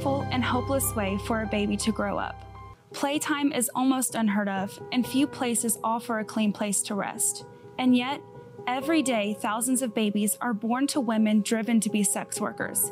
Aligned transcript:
a 0.00 0.02
painful 0.02 0.26
and 0.30 0.42
hopeless 0.42 0.94
way 0.96 1.18
for 1.26 1.42
a 1.42 1.46
baby 1.46 1.76
to 1.76 1.92
grow 1.92 2.18
up. 2.18 2.46
Playtime 2.92 3.52
is 3.52 3.70
almost 3.74 4.14
unheard 4.14 4.48
of, 4.48 4.80
and 4.92 5.06
few 5.06 5.26
places 5.26 5.78
offer 5.84 6.18
a 6.18 6.24
clean 6.24 6.52
place 6.52 6.80
to 6.82 6.94
rest. 6.94 7.44
And 7.78 7.94
yet, 7.94 8.20
every 8.66 9.02
day, 9.02 9.36
thousands 9.40 9.82
of 9.82 9.94
babies 9.94 10.38
are 10.40 10.54
born 10.54 10.86
to 10.88 11.00
women 11.00 11.42
driven 11.42 11.80
to 11.80 11.90
be 11.90 12.02
sex 12.02 12.40
workers. 12.40 12.90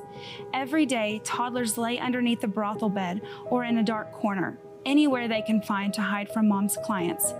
Every 0.52 0.84
day, 0.84 1.20
toddlers 1.24 1.79
lay 1.79 1.98
underneath 1.98 2.42
the 2.42 2.48
brothel 2.48 2.91
bed 2.91 3.22
or 3.47 3.64
in 3.64 3.78
a 3.78 3.83
dark 3.83 4.12
corner, 4.12 4.59
anywhere 4.84 5.28
they 5.28 5.42
can 5.42 5.62
find 5.62 5.95
to 5.95 6.02
hide 6.02 6.30
from 6.30 6.47
mom's 6.47 6.77
clients. 6.84 7.33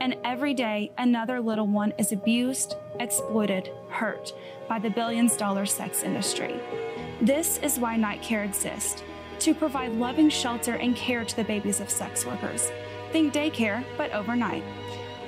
And 0.00 0.16
every 0.22 0.52
day, 0.52 0.92
another 0.98 1.40
little 1.40 1.66
one 1.66 1.94
is 1.98 2.12
abused, 2.12 2.76
exploited, 3.00 3.70
hurt 3.88 4.34
by 4.68 4.78
the 4.78 4.90
billions 4.90 5.36
dollar 5.36 5.64
sex 5.64 6.02
industry. 6.02 6.54
This 7.20 7.58
is 7.58 7.78
why 7.78 7.96
Night 7.96 8.22
Care 8.22 8.44
exists 8.44 9.02
to 9.44 9.54
provide 9.54 9.92
loving 9.92 10.30
shelter 10.30 10.76
and 10.76 10.96
care 10.96 11.22
to 11.22 11.36
the 11.36 11.44
babies 11.44 11.80
of 11.80 11.90
sex 11.90 12.24
workers. 12.24 12.72
Think 13.12 13.34
daycare, 13.34 13.84
but 13.98 14.10
overnight. 14.12 14.64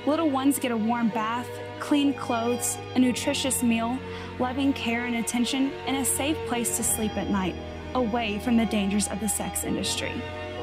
Little 0.06 0.30
ones 0.30 0.58
get 0.58 0.70
a 0.70 0.76
warm 0.76 1.10
bath, 1.10 1.46
clean 1.80 2.14
clothes, 2.14 2.78
a 2.94 2.98
nutritious 2.98 3.62
meal, 3.62 3.98
loving 4.38 4.72
care 4.72 5.04
and 5.04 5.16
attention, 5.16 5.70
and 5.86 5.98
a 5.98 6.04
safe 6.04 6.38
place 6.48 6.78
to 6.78 6.82
sleep 6.82 7.14
at 7.18 7.28
night, 7.28 7.54
away 7.94 8.38
from 8.38 8.56
the 8.56 8.64
dangers 8.64 9.06
of 9.08 9.20
the 9.20 9.28
sex 9.28 9.64
industry. 9.64 10.12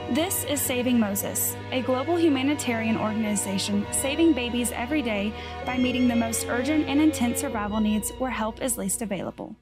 This 0.10 0.46
is 0.46 0.60
Saving 0.60 1.00
Moses, 1.00 1.56
a 1.72 1.84
global 1.84 2.20
humanitarian 2.20 2.98
organization 2.98 3.86
saving 3.92 4.34
babies 4.34 4.72
every 4.72 5.04
day 5.04 5.32
by 5.64 5.78
meeting 5.78 6.08
the 6.08 6.16
most 6.16 6.48
urgent 6.50 6.88
and 6.88 7.00
intense 7.00 7.42
survival 7.42 7.80
needs 7.80 8.10
where 8.18 8.32
help 8.32 8.64
is 8.64 8.80
least 8.80 9.04
available. 9.04 9.56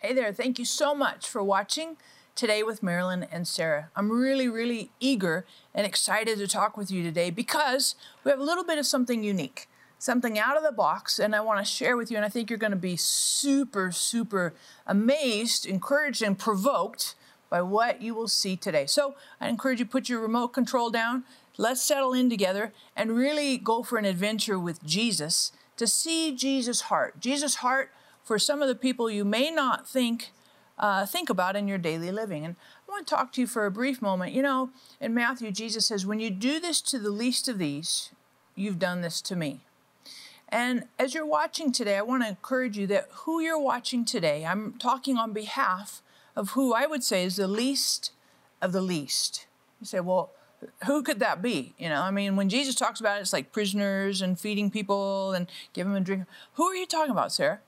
Hey 0.00 0.12
there, 0.12 0.32
thank 0.32 0.60
you 0.60 0.64
so 0.64 0.94
much 0.94 1.28
for 1.28 1.42
watching 1.42 1.96
today 2.36 2.62
with 2.62 2.84
Marilyn 2.84 3.26
and 3.32 3.48
Sarah. 3.48 3.90
I'm 3.96 4.12
really, 4.12 4.46
really 4.46 4.92
eager 5.00 5.44
and 5.74 5.84
excited 5.84 6.38
to 6.38 6.46
talk 6.46 6.76
with 6.76 6.88
you 6.88 7.02
today 7.02 7.30
because 7.30 7.96
we 8.22 8.30
have 8.30 8.38
a 8.38 8.44
little 8.44 8.62
bit 8.62 8.78
of 8.78 8.86
something 8.86 9.24
unique, 9.24 9.68
something 9.98 10.38
out 10.38 10.56
of 10.56 10.62
the 10.62 10.70
box, 10.70 11.18
and 11.18 11.34
I 11.34 11.40
want 11.40 11.58
to 11.58 11.64
share 11.64 11.96
with 11.96 12.12
you. 12.12 12.16
And 12.16 12.24
I 12.24 12.28
think 12.28 12.48
you're 12.48 12.60
going 12.60 12.70
to 12.70 12.76
be 12.76 12.94
super, 12.94 13.90
super 13.90 14.54
amazed, 14.86 15.66
encouraged, 15.66 16.22
and 16.22 16.38
provoked 16.38 17.16
by 17.50 17.60
what 17.60 18.00
you 18.00 18.14
will 18.14 18.28
see 18.28 18.54
today. 18.56 18.86
So 18.86 19.16
I 19.40 19.48
encourage 19.48 19.80
you 19.80 19.84
put 19.84 20.08
your 20.08 20.20
remote 20.20 20.52
control 20.52 20.90
down. 20.90 21.24
Let's 21.56 21.82
settle 21.82 22.12
in 22.12 22.30
together 22.30 22.72
and 22.94 23.16
really 23.16 23.58
go 23.58 23.82
for 23.82 23.98
an 23.98 24.04
adventure 24.04 24.60
with 24.60 24.80
Jesus 24.84 25.50
to 25.76 25.88
see 25.88 26.36
Jesus' 26.36 26.82
heart. 26.82 27.18
Jesus' 27.18 27.56
heart 27.56 27.90
for 28.28 28.38
some 28.38 28.60
of 28.60 28.68
the 28.68 28.74
people 28.74 29.10
you 29.10 29.24
may 29.24 29.50
not 29.50 29.88
think 29.88 30.32
uh, 30.78 31.04
think 31.06 31.28
about 31.28 31.56
in 31.56 31.66
your 31.66 31.78
daily 31.78 32.12
living. 32.12 32.44
And 32.44 32.54
I 32.86 32.92
want 32.92 33.04
to 33.04 33.12
talk 33.12 33.32
to 33.32 33.40
you 33.40 33.48
for 33.48 33.66
a 33.66 33.70
brief 33.70 34.00
moment. 34.00 34.32
You 34.32 34.42
know, 34.42 34.70
in 35.00 35.12
Matthew, 35.12 35.50
Jesus 35.50 35.86
says, 35.86 36.06
When 36.06 36.20
you 36.20 36.30
do 36.30 36.60
this 36.60 36.80
to 36.82 37.00
the 37.00 37.10
least 37.10 37.48
of 37.48 37.58
these, 37.58 38.10
you've 38.54 38.78
done 38.78 39.00
this 39.00 39.20
to 39.22 39.34
me. 39.34 39.62
And 40.48 40.84
as 40.98 41.14
you're 41.14 41.26
watching 41.26 41.72
today, 41.72 41.96
I 41.96 42.02
want 42.02 42.22
to 42.22 42.28
encourage 42.28 42.78
you 42.78 42.86
that 42.88 43.08
who 43.10 43.40
you're 43.40 43.58
watching 43.58 44.04
today, 44.04 44.46
I'm 44.46 44.74
talking 44.74 45.16
on 45.16 45.32
behalf 45.32 46.00
of 46.36 46.50
who 46.50 46.72
I 46.72 46.86
would 46.86 47.02
say 47.02 47.24
is 47.24 47.36
the 47.36 47.48
least 47.48 48.12
of 48.62 48.72
the 48.72 48.80
least. 48.80 49.46
You 49.80 49.86
say, 49.86 50.00
well, 50.00 50.30
who 50.86 51.02
could 51.02 51.18
that 51.18 51.42
be? 51.42 51.74
You 51.76 51.88
know, 51.88 52.02
I 52.02 52.10
mean, 52.10 52.36
when 52.36 52.48
Jesus 52.48 52.74
talks 52.74 53.00
about 53.00 53.18
it, 53.18 53.22
it's 53.22 53.32
like 53.32 53.52
prisoners 53.52 54.22
and 54.22 54.38
feeding 54.38 54.70
people 54.70 55.32
and 55.32 55.48
giving 55.72 55.92
them 55.92 56.02
a 56.02 56.04
drink. 56.04 56.24
Who 56.54 56.66
are 56.66 56.76
you 56.76 56.86
talking 56.86 57.10
about, 57.10 57.32
Sarah? 57.32 57.60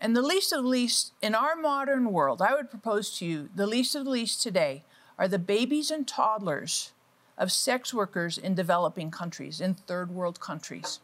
And 0.00 0.14
the 0.14 0.22
least 0.22 0.52
of 0.52 0.62
the 0.62 0.68
least 0.68 1.12
in 1.22 1.34
our 1.34 1.56
modern 1.56 2.12
world, 2.12 2.42
I 2.42 2.54
would 2.54 2.70
propose 2.70 3.16
to 3.18 3.26
you, 3.26 3.48
the 3.54 3.66
least 3.66 3.94
of 3.94 4.04
the 4.04 4.10
least 4.10 4.42
today 4.42 4.84
are 5.18 5.28
the 5.28 5.38
babies 5.38 5.90
and 5.90 6.06
toddlers 6.06 6.92
of 7.38 7.52
sex 7.52 7.92
workers 7.94 8.38
in 8.38 8.54
developing 8.54 9.10
countries, 9.10 9.60
in 9.60 9.74
third 9.74 10.10
world 10.10 10.40
countries. 10.40 11.00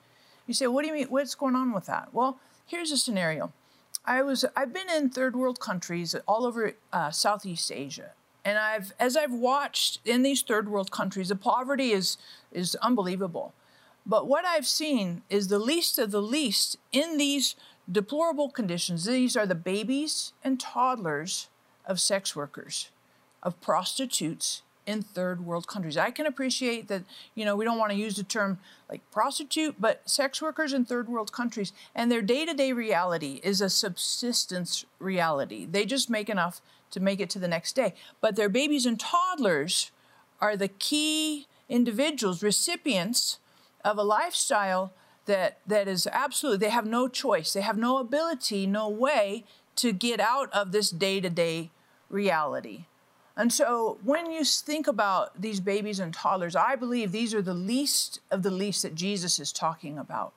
You 0.46 0.54
say, 0.54 0.66
what 0.66 0.82
do 0.82 0.88
you 0.88 0.94
mean? 0.94 1.06
What's 1.06 1.34
going 1.34 1.54
on 1.54 1.72
with 1.72 1.86
that? 1.86 2.08
Well, 2.12 2.38
here's 2.66 2.90
a 2.90 2.98
scenario. 2.98 3.52
I 4.04 4.22
was 4.22 4.44
I've 4.56 4.72
been 4.72 4.90
in 4.90 5.10
third 5.10 5.36
world 5.36 5.60
countries 5.60 6.14
all 6.26 6.44
over 6.44 6.72
uh, 6.92 7.10
Southeast 7.10 7.70
Asia, 7.70 8.10
and 8.44 8.58
I've 8.58 8.92
as 8.98 9.16
I've 9.16 9.32
watched 9.32 10.00
in 10.04 10.22
these 10.22 10.42
third 10.42 10.68
world 10.68 10.90
countries, 10.90 11.28
the 11.28 11.36
poverty 11.36 11.92
is 11.92 12.16
is 12.50 12.74
unbelievable. 12.76 13.54
But 14.04 14.26
what 14.26 14.44
I've 14.44 14.66
seen 14.66 15.22
is 15.30 15.46
the 15.46 15.60
least 15.60 15.98
of 16.00 16.10
the 16.10 16.22
least 16.22 16.76
in 16.90 17.16
these 17.16 17.54
deplorable 17.90 18.50
conditions. 18.50 19.04
These 19.04 19.36
are 19.36 19.46
the 19.46 19.54
babies 19.54 20.32
and 20.44 20.60
toddlers 20.60 21.48
of 21.86 22.00
sex 22.00 22.36
workers, 22.36 22.90
of 23.42 23.60
prostitutes 23.60 24.62
in 24.86 25.02
third 25.02 25.44
world 25.44 25.68
countries. 25.68 25.96
I 25.96 26.10
can 26.10 26.26
appreciate 26.26 26.88
that, 26.88 27.02
you 27.34 27.44
know, 27.44 27.54
we 27.54 27.64
don't 27.64 27.78
want 27.78 27.92
to 27.92 27.98
use 27.98 28.16
the 28.16 28.24
term 28.24 28.58
like 28.88 29.00
prostitute, 29.10 29.76
but 29.78 30.08
sex 30.08 30.42
workers 30.42 30.72
in 30.72 30.84
third 30.84 31.08
world 31.08 31.32
countries 31.32 31.72
and 31.94 32.10
their 32.10 32.22
day 32.22 32.44
to 32.44 32.54
day 32.54 32.72
reality 32.72 33.40
is 33.44 33.60
a 33.60 33.70
subsistence 33.70 34.84
reality. 34.98 35.66
They 35.66 35.84
just 35.84 36.10
make 36.10 36.28
enough 36.28 36.60
to 36.90 37.00
make 37.00 37.20
it 37.20 37.30
to 37.30 37.38
the 37.38 37.48
next 37.48 37.74
day. 37.74 37.94
But 38.20 38.36
their 38.36 38.48
babies 38.48 38.86
and 38.86 38.98
toddlers 38.98 39.92
are 40.40 40.56
the 40.56 40.68
key 40.68 41.46
individuals, 41.68 42.42
recipients 42.42 43.38
of 43.84 43.98
a 43.98 44.02
lifestyle 44.02 44.92
that 45.26 45.58
that 45.66 45.88
is 45.88 46.06
absolutely 46.10 46.58
they 46.66 46.72
have 46.72 46.86
no 46.86 47.08
choice. 47.08 47.52
They 47.52 47.60
have 47.60 47.78
no 47.78 47.98
ability 47.98 48.66
no 48.66 48.88
way 48.88 49.44
to 49.76 49.92
get 49.92 50.20
out 50.20 50.52
of 50.52 50.72
this 50.72 50.90
day-to-day 50.90 51.70
reality. 52.10 52.84
And 53.36 53.50
so 53.52 53.98
when 54.04 54.30
you 54.30 54.44
think 54.44 54.86
about 54.86 55.40
these 55.40 55.60
babies 55.60 55.98
and 55.98 56.12
toddlers 56.12 56.54
i 56.54 56.76
believe 56.76 57.12
these 57.12 57.32
are 57.34 57.42
the 57.42 57.54
least 57.54 58.20
of 58.30 58.42
the 58.42 58.50
least 58.50 58.82
that 58.82 58.94
jesus 58.94 59.38
is 59.38 59.52
talking 59.52 59.98
about. 59.98 60.32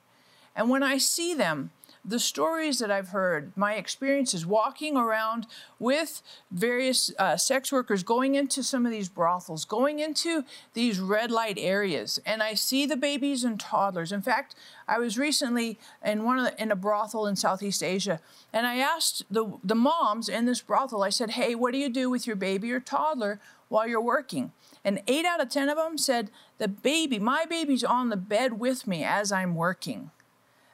And 0.55 0.69
when 0.69 0.83
i 0.83 0.97
see 0.97 1.33
them 1.33 1.71
the 2.07 2.19
stories 2.19 2.79
that 2.79 2.91
I've 2.91 3.09
heard, 3.09 3.51
my 3.55 3.73
experiences 3.75 4.45
walking 4.45 4.95
around 4.95 5.47
with 5.79 6.21
various 6.51 7.11
uh, 7.17 7.35
sex 7.35 7.71
workers, 7.71 8.03
going 8.03 8.35
into 8.35 8.63
some 8.63 8.85
of 8.85 8.91
these 8.91 9.09
brothels, 9.09 9.65
going 9.65 9.99
into 9.99 10.43
these 10.73 10.99
red 10.99 11.31
light 11.31 11.57
areas, 11.59 12.19
and 12.25 12.43
I 12.43 12.53
see 12.53 12.85
the 12.85 12.95
babies 12.95 13.43
and 13.43 13.59
toddlers. 13.59 14.11
In 14.11 14.21
fact, 14.21 14.55
I 14.87 14.99
was 14.99 15.17
recently 15.17 15.79
in 16.03 16.23
one 16.23 16.43
the, 16.43 16.61
in 16.61 16.71
a 16.71 16.75
brothel 16.75 17.25
in 17.25 17.35
Southeast 17.35 17.81
Asia, 17.81 18.19
and 18.53 18.67
I 18.67 18.77
asked 18.77 19.23
the 19.29 19.57
the 19.63 19.75
moms 19.75 20.29
in 20.29 20.45
this 20.45 20.61
brothel. 20.61 21.03
I 21.03 21.09
said, 21.09 21.31
"Hey, 21.31 21.55
what 21.55 21.71
do 21.71 21.79
you 21.79 21.89
do 21.89 22.09
with 22.09 22.27
your 22.27 22.35
baby 22.35 22.71
or 22.71 22.79
toddler 22.79 23.39
while 23.69 23.87
you're 23.87 24.01
working?" 24.01 24.51
And 24.83 25.01
eight 25.07 25.25
out 25.25 25.41
of 25.41 25.49
ten 25.49 25.69
of 25.69 25.77
them 25.77 25.97
said, 25.97 26.29
"The 26.59 26.67
baby, 26.67 27.17
my 27.17 27.45
baby's 27.45 27.83
on 27.83 28.09
the 28.09 28.17
bed 28.17 28.59
with 28.59 28.85
me 28.85 29.03
as 29.03 29.31
I'm 29.31 29.55
working." 29.55 30.11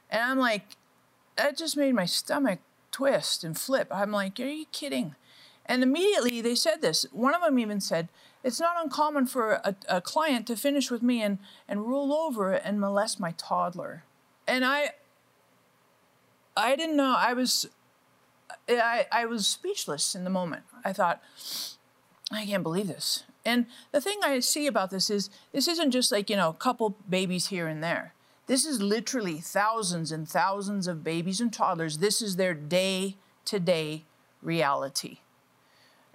And 0.09 0.22
I'm 0.22 0.38
like, 0.38 0.75
that 1.41 1.57
just 1.57 1.75
made 1.75 1.96
my 1.96 2.06
stomach 2.06 2.59
twist 2.91 3.44
and 3.44 3.57
flip. 3.57 3.88
I'm 3.91 4.12
like, 4.12 4.40
are 4.40 4.46
you 4.46 4.66
kidding? 4.72 5.16
And 5.66 5.81
immediately 5.81 6.40
they 6.41 6.56
said 6.56 6.81
this. 6.81 7.06
One 7.12 7.34
of 7.34 7.41
them 7.41 7.57
even 7.57 7.81
said, 7.81 8.09
it's 8.44 8.59
not 8.59 8.75
uncommon 8.81 9.25
for 9.25 9.53
a, 9.53 9.75
a 9.90 10.02
client 10.02 10.46
to 10.47 10.56
finish 10.56 10.91
with 10.91 11.02
me 11.02 11.22
and, 11.22 11.40
and 11.68 11.88
roll 11.88 12.13
over 12.13 12.52
and 12.52 12.79
molest 12.79 13.19
my 13.19 13.31
toddler. 13.31 14.03
And 14.47 14.63
I, 14.63 14.91
I 16.56 16.75
didn't 16.75 16.97
know. 16.97 17.16
I 17.18 17.34
was, 17.34 17.69
I, 18.69 19.08
I 19.12 19.25
was 19.25 19.47
speechless 19.47 20.13
in 20.13 20.23
the 20.23 20.29
moment. 20.29 20.63
I 20.85 20.94
thought, 20.94 21.22
I 22.32 22.46
can't 22.46 22.64
believe 22.64 22.88
this. 22.88 23.23
And 23.43 23.66
the 23.91 24.02
thing 24.02 24.20
I 24.23 24.40
see 24.41 24.67
about 24.67 24.91
this 24.91 25.09
is, 25.09 25.32
this 25.53 25.67
isn't 25.67 25.91
just 25.91 26.11
like, 26.11 26.29
you 26.29 26.35
know, 26.35 26.49
a 26.49 26.53
couple 26.53 26.97
babies 27.09 27.47
here 27.47 27.67
and 27.67 27.84
there. 27.84 28.14
This 28.52 28.66
is 28.66 28.82
literally 28.82 29.38
thousands 29.38 30.12
and 30.12 30.28
thousands 30.28 30.86
of 30.86 31.06
babies 31.06 31.40
and 31.40 31.53
toddlers. 31.53 32.00
This 32.00 32.22
is 32.22 32.36
their 32.36 32.53
day 32.53 33.16
to 33.46 33.62
day 33.62 34.03
reality. 34.42 35.20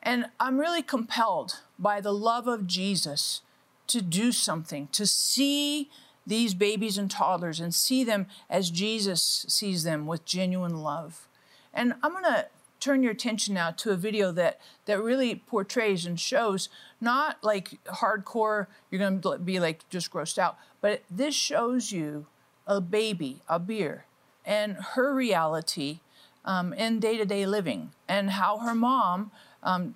And 0.03 0.27
I'm 0.39 0.59
really 0.59 0.83
compelled 0.83 1.63
by 1.79 2.03
the 2.03 2.13
love 2.13 2.47
of 2.47 2.67
Jesus 2.67 3.41
to 3.87 4.03
do 4.03 4.33
something, 4.33 4.89
to 4.89 5.07
see 5.07 5.89
these 6.27 6.53
babies 6.53 6.99
and 6.99 7.11
toddlers 7.11 7.59
and 7.59 7.75
see 7.75 8.05
them 8.05 8.27
as 8.51 8.69
Jesus 8.69 9.47
sees 9.49 9.85
them 9.85 10.07
with 10.07 10.27
genuine 10.27 10.83
love. 10.83 11.29
And 11.73 11.95
I'm 12.03 12.13
going 12.13 12.25
to 12.25 12.49
turn 12.81 13.03
your 13.03 13.13
attention 13.13 13.55
now 13.55 13.71
to 13.71 13.91
a 13.91 13.97
video 13.97 14.33
that 14.33 14.61
that 14.85 15.03
really 15.03 15.35
portrays 15.35 16.07
and 16.07 16.19
shows 16.21 16.69
not 17.01 17.43
like 17.43 17.79
hardcore 17.87 18.67
you're 18.91 18.99
going 18.99 19.21
to 19.21 19.39
be 19.39 19.59
like 19.61 19.89
just 19.89 20.11
grossed 20.11 20.39
out 20.39 20.57
but 20.81 21.03
this 21.11 21.35
shows 21.35 21.93
you 21.93 22.27
a 22.67 22.81
baby 22.81 23.41
Abir 23.49 24.03
and 24.45 24.77
her 24.95 25.15
reality 25.15 26.01
um, 26.45 26.73
in 26.73 27.01
day-to-day 27.01 27.45
living 27.47 27.93
and 28.09 28.31
how 28.31 28.59
her 28.59 28.75
mom 28.75 29.31
um, 29.63 29.95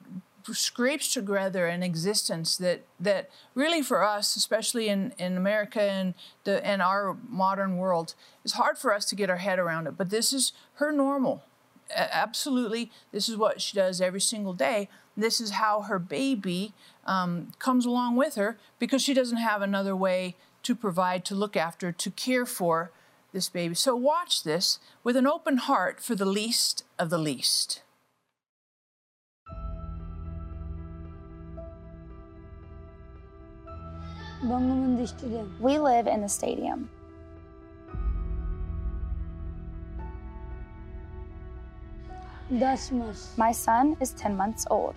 scrapes 0.53 1.13
together 1.13 1.67
an 1.67 1.83
existence 1.83 2.57
that 2.57 2.85
that 2.99 3.31
really 3.55 3.83
for 3.83 4.03
us, 4.03 4.37
especially 4.37 4.89
in, 4.89 5.13
in 5.19 5.37
America 5.37 5.83
and 5.83 6.15
the 6.45 6.65
and 6.67 6.83
our 6.83 7.17
modern 7.29 7.77
world, 7.77 8.15
is 8.45 8.53
hard 8.53 8.79
for 8.79 8.93
us 8.93 9.05
to 9.07 9.15
get 9.15 9.31
our 9.31 9.37
head 9.37 9.59
around 9.59 9.87
it. 9.87 9.97
But 9.97 10.11
this 10.11 10.33
is 10.33 10.53
her 10.75 10.93
normal 10.93 11.43
absolutely, 11.95 12.91
this 13.13 13.29
is 13.29 13.37
what 13.37 13.61
she 13.61 13.77
does 13.77 14.01
every 14.01 14.21
single 14.21 14.53
day. 14.53 14.89
This 15.17 15.41
is 15.41 15.51
how 15.53 15.83
her 15.83 15.99
baby 15.99 16.73
um, 17.07 17.53
comes 17.59 17.85
along 17.85 18.17
with 18.17 18.37
her 18.37 18.59
because 18.79 19.03
she 19.03 19.15
doesn't 19.15 19.39
have 19.39 19.63
another 19.63 19.97
way 19.97 20.37
to 20.63 20.75
provide, 20.75 21.25
to 21.27 21.35
look 21.35 21.57
after, 21.57 21.93
to 21.93 22.11
care 22.11 22.47
for 22.47 22.91
this 23.33 23.49
baby. 23.49 23.75
So 23.75 23.95
watch 23.97 24.43
this 24.43 24.79
with 25.05 25.17
an 25.17 25.27
open 25.27 25.59
heart 25.59 26.03
for 26.03 26.15
the 26.15 26.25
least 26.25 26.85
of 26.99 27.11
the 27.11 27.19
least. 27.19 27.83
We 35.61 35.79
live 35.79 36.07
in 36.07 36.23
the 36.23 36.29
stadium. 36.29 36.89
My 43.37 43.53
son 43.53 43.97
is 44.01 44.11
10 44.15 44.37
months 44.37 44.67
old. 44.71 44.97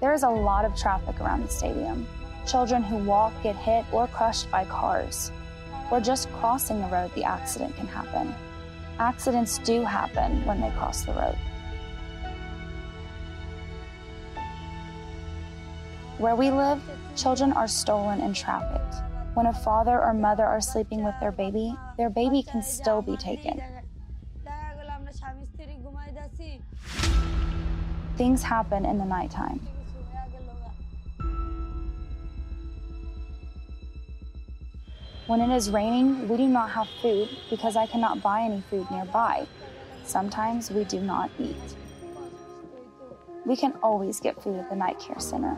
There 0.00 0.14
is 0.14 0.22
a 0.22 0.30
lot 0.30 0.64
of 0.64 0.74
traffic 0.74 1.20
around 1.20 1.42
the 1.42 1.50
stadium. 1.50 2.06
Children 2.46 2.82
who 2.82 2.96
walk 3.04 3.34
get 3.42 3.56
hit 3.56 3.84
or 3.92 4.06
crushed 4.06 4.50
by 4.50 4.64
cars. 4.64 5.30
Or 5.90 6.00
just 6.00 6.32
crossing 6.32 6.80
the 6.80 6.88
road, 6.88 7.10
the 7.14 7.24
accident 7.24 7.76
can 7.76 7.86
happen. 7.86 8.34
Accidents 8.98 9.58
do 9.58 9.82
happen 9.82 10.46
when 10.46 10.62
they 10.62 10.70
cross 10.70 11.04
the 11.04 11.12
road. 11.12 11.36
Where 16.16 16.36
we 16.36 16.50
live, 16.50 16.80
children 17.16 17.52
are 17.52 17.68
stolen 17.68 18.22
and 18.22 18.34
trafficked. 18.34 18.94
When 19.34 19.44
a 19.44 19.52
father 19.52 20.02
or 20.02 20.14
mother 20.14 20.46
are 20.46 20.62
sleeping 20.62 21.04
with 21.04 21.14
their 21.20 21.32
baby, 21.32 21.76
their 21.98 22.08
baby 22.08 22.42
can 22.42 22.62
still 22.62 23.02
be 23.02 23.18
taken. 23.18 23.60
Things 28.16 28.42
happen 28.42 28.86
in 28.86 28.96
the 28.96 29.04
nighttime. 29.04 29.60
When 35.26 35.40
it 35.40 35.54
is 35.54 35.70
raining, 35.70 36.26
we 36.28 36.36
do 36.38 36.46
not 36.46 36.70
have 36.70 36.88
food 37.02 37.28
because 37.50 37.76
I 37.76 37.86
cannot 37.86 38.22
buy 38.22 38.42
any 38.42 38.62
food 38.70 38.90
nearby. 38.90 39.46
Sometimes 40.04 40.70
we 40.70 40.84
do 40.84 41.00
not 41.00 41.30
eat. 41.38 41.56
We 43.44 43.54
can 43.54 43.74
always 43.82 44.18
get 44.18 44.42
food 44.42 44.56
at 44.60 44.70
the 44.70 44.76
night 44.76 44.98
care 44.98 45.18
center. 45.18 45.54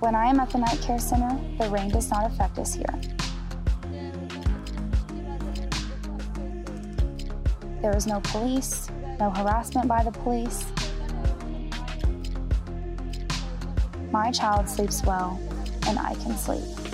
When 0.00 0.14
I 0.14 0.26
am 0.26 0.40
at 0.40 0.50
the 0.50 0.58
night 0.58 0.78
care 0.82 0.98
center, 0.98 1.40
the 1.58 1.70
rain 1.70 1.88
does 1.88 2.10
not 2.10 2.30
affect 2.30 2.58
us 2.58 2.74
here. 2.74 3.15
There 7.86 7.96
is 7.96 8.08
no 8.08 8.18
police, 8.18 8.90
no 9.20 9.30
harassment 9.30 9.86
by 9.86 10.02
the 10.02 10.10
police. 10.10 10.66
My 14.10 14.32
child 14.32 14.68
sleeps 14.68 15.04
well, 15.04 15.40
and 15.86 15.96
I 15.96 16.14
can 16.14 16.36
sleep. 16.36 16.85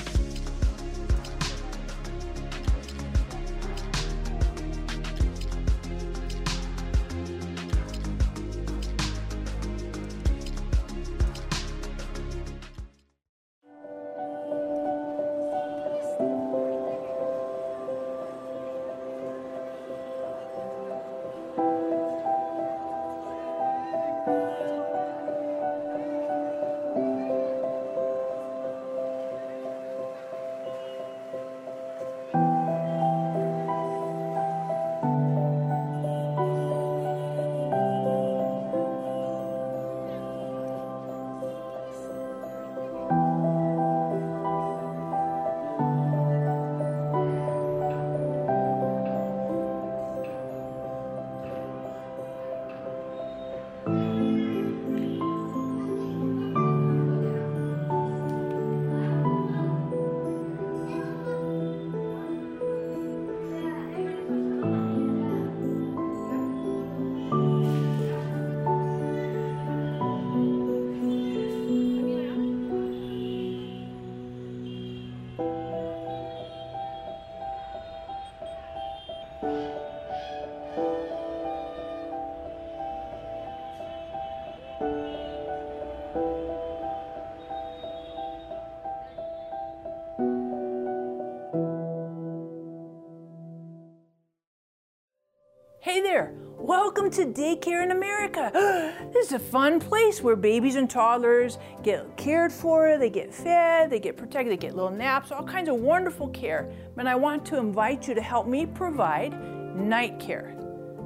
Welcome 97.03 97.35
to 97.35 97.41
Daycare 97.41 97.83
in 97.83 97.91
America. 97.91 98.51
this 99.13 99.27
is 99.27 99.33
a 99.33 99.39
fun 99.39 99.81
place 99.81 100.23
where 100.23 100.37
babies 100.37 100.77
and 100.77 100.89
toddlers 100.89 101.59
get 101.83 102.17
cared 102.17 102.53
for, 102.53 102.97
they 102.97 103.11
get 103.11 103.35
fed, 103.35 103.91
they 103.91 103.99
get 103.99 104.17
protected, 104.17 104.53
they 104.53 104.57
get 104.57 104.77
little 104.77 104.91
naps, 104.91 105.33
all 105.33 105.43
kinds 105.43 105.69
of 105.69 105.77
wonderful 105.77 106.29
care. 106.29 106.71
And 106.97 107.09
I 107.09 107.17
want 107.17 107.45
to 107.47 107.57
invite 107.57 108.07
you 108.07 108.15
to 108.15 108.23
help 108.23 108.47
me 108.47 108.67
provide 108.67 109.33
night 109.77 110.21
care. 110.21 110.57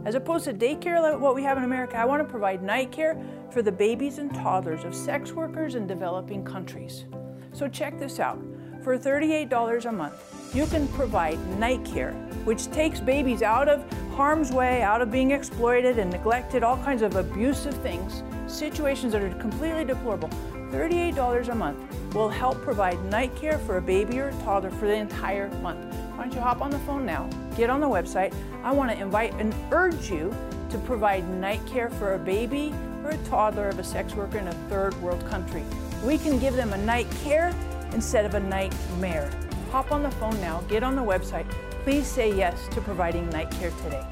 As 0.05 0.15
opposed 0.15 0.45
to 0.45 0.53
daycare, 0.53 1.01
like 1.01 1.19
what 1.19 1.35
we 1.35 1.43
have 1.45 1.57
in 1.57 1.65
America, 1.65 1.97
I 1.97 2.05
want 2.05 2.21
to 2.21 2.29
provide 2.29 2.63
night 2.63 2.93
care 2.93 3.19
for 3.51 3.63
the 3.63 3.73
babies 3.73 4.19
and 4.19 4.35
toddlers 4.35 4.85
of 4.85 4.95
sex 4.95 5.33
workers 5.33 5.77
in 5.77 5.87
developing 5.87 6.45
countries. 6.45 7.07
So 7.53 7.69
check 7.69 7.99
this 7.99 8.21
out. 8.21 8.39
For 8.83 8.99
$38 8.99 9.87
a 9.87 9.93
month, 9.93 10.55
you 10.55 10.67
can 10.67 10.87
provide 10.89 11.39
night 11.59 11.85
care, 11.85 12.13
which 12.45 12.71
takes 12.71 13.01
babies 13.01 13.43
out 13.43 13.69
of 13.69 13.85
harm's 14.15 14.53
way, 14.53 14.83
out 14.83 15.03
of 15.03 15.11
being 15.11 15.33
exploited 15.33 15.99
and 15.99 16.11
neglected, 16.11 16.63
all 16.63 16.77
kinds 16.79 17.03
of 17.03 17.17
abusive 17.17 17.75
things, 17.75 18.23
situations 18.47 19.13
that 19.13 19.23
are 19.23 19.35
completely 19.35 19.85
deplorable. 19.85 20.31
$38 20.71 21.49
a 21.49 21.55
month 21.55 22.15
will 22.15 22.29
help 22.29 22.61
provide 22.63 23.03
night 23.07 23.35
care 23.37 23.59
for 23.59 23.77
a 23.77 23.83
baby 23.83 24.19
or 24.19 24.29
a 24.29 24.33
toddler 24.43 24.71
for 24.71 24.87
the 24.87 24.95
entire 24.95 25.49
month. 25.61 25.95
Why 26.15 26.25
don't 26.25 26.33
you 26.33 26.41
hop 26.41 26.61
on 26.61 26.71
the 26.71 26.79
phone 26.81 27.05
now, 27.05 27.29
get 27.57 27.71
on 27.71 27.81
the 27.81 27.89
website. 27.89 28.35
I 28.63 28.73
want 28.73 28.91
to 28.91 28.99
invite 28.99 29.35
and 29.35 29.55
urge 29.71 30.11
you 30.11 30.35
to 30.71 30.79
provide 30.79 31.29
night 31.29 31.61
care 31.67 31.91
for 31.91 32.15
a 32.15 32.19
baby 32.19 32.73
or 33.05 33.11
a 33.11 33.19
toddler 33.19 33.69
of 33.69 33.79
a 33.79 33.85
sex 33.85 34.15
worker 34.15 34.39
in 34.39 34.49
a 34.49 34.55
third 34.69 34.95
world 35.03 35.25
country. 35.29 35.63
We 36.05 36.19
can 36.19 36.39
give 36.39 36.55
them 36.55 36.73
a 36.73 36.79
night 36.79 37.07
care 37.23 37.55
instead 37.97 38.27
of 38.27 38.35
a 38.35 38.41
nightmare. 38.41 39.31
Hop 39.73 39.91
on 39.91 40.03
the 40.03 40.11
phone 40.13 40.39
now, 40.43 40.61
get 40.69 40.83
on 40.83 40.95
the 40.95 41.03
website. 41.03 41.51
Please 41.83 42.07
say 42.07 42.31
yes 42.33 42.69
to 42.69 42.81
providing 42.83 43.29
night 43.31 43.51
care 43.53 43.71
today. 43.83 44.05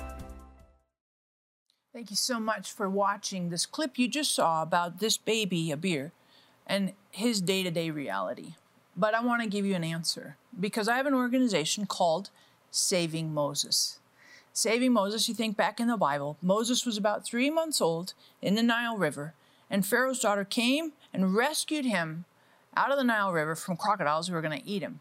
Thank 1.92 2.08
you 2.08 2.16
so 2.16 2.40
much 2.40 2.72
for 2.72 2.88
watching 2.88 3.50
this 3.50 3.66
clip 3.66 3.98
you 3.98 4.08
just 4.08 4.34
saw 4.34 4.62
about 4.62 5.00
this 5.00 5.18
baby, 5.18 5.68
Abir, 5.68 6.12
and 6.66 6.92
his 7.10 7.42
day 7.42 7.62
to 7.62 7.70
day 7.70 7.90
reality. 7.90 8.54
But 8.96 9.14
I 9.14 9.20
want 9.20 9.42
to 9.42 9.48
give 9.48 9.66
you 9.66 9.74
an 9.74 9.84
answer 9.84 10.36
because 10.58 10.88
I 10.88 10.96
have 10.96 11.06
an 11.06 11.14
organization 11.14 11.84
called 11.84 12.30
Saving 12.70 13.34
Moses. 13.34 13.98
Saving 14.54 14.94
Moses, 14.94 15.28
you 15.28 15.34
think 15.34 15.58
back 15.58 15.78
in 15.78 15.88
the 15.88 15.98
Bible, 15.98 16.38
Moses 16.40 16.86
was 16.86 16.96
about 16.96 17.26
three 17.26 17.50
months 17.50 17.82
old 17.82 18.14
in 18.40 18.54
the 18.54 18.62
Nile 18.62 18.96
River, 18.96 19.34
and 19.68 19.84
Pharaoh's 19.84 20.20
daughter 20.20 20.44
came 20.44 20.92
and 21.12 21.34
rescued 21.34 21.84
him 21.84 22.24
out 22.76 22.90
of 22.90 22.98
the 22.98 23.04
Nile 23.04 23.32
River 23.32 23.54
from 23.54 23.76
crocodiles 23.76 24.28
who 24.28 24.34
were 24.34 24.42
going 24.42 24.58
to 24.58 24.68
eat 24.68 24.82
him. 24.82 25.00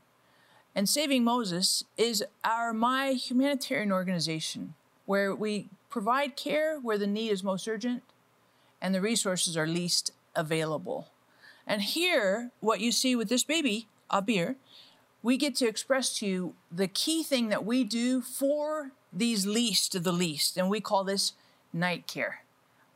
And 0.75 0.89
Saving 0.89 1.24
Moses 1.24 1.84
is 1.98 2.24
our 2.44 2.74
my 2.74 3.12
humanitarian 3.12 3.92
organization 3.92 4.74
where 5.06 5.36
we 5.36 5.70
provide 5.89 6.36
care 6.36 6.80
where 6.80 6.98
the 6.98 7.08
need 7.08 7.30
is 7.30 7.44
most 7.44 7.68
urgent 7.68 8.03
and 8.82 8.94
the 8.96 9.01
resources 9.01 9.56
are 9.56 9.68
least 9.68 10.12
available. 10.36 11.10
And 11.68 11.82
here, 11.82 12.51
what 12.60 12.80
you 12.80 12.92
see 12.92 13.15
with 13.15 13.30
this 13.30 13.44
baby, 13.44 13.88
Abir, 14.12 14.56
we 15.22 15.38
get 15.38 15.56
to 15.56 15.68
express 15.68 16.18
to 16.20 16.25
you 16.25 16.56
the 16.72 16.88
key 16.88 17.24
thing 17.24 17.50
that 17.50 17.65
we 17.65 17.84
do 17.84 18.22
for 18.22 18.92
these 19.13 19.46
least 19.46 19.96
of 19.96 20.03
the 20.03 20.12
least, 20.12 20.58
and 20.58 20.70
we 20.70 20.82
call 20.82 21.03
this 21.03 21.34
night 21.72 22.08
care. 22.08 22.44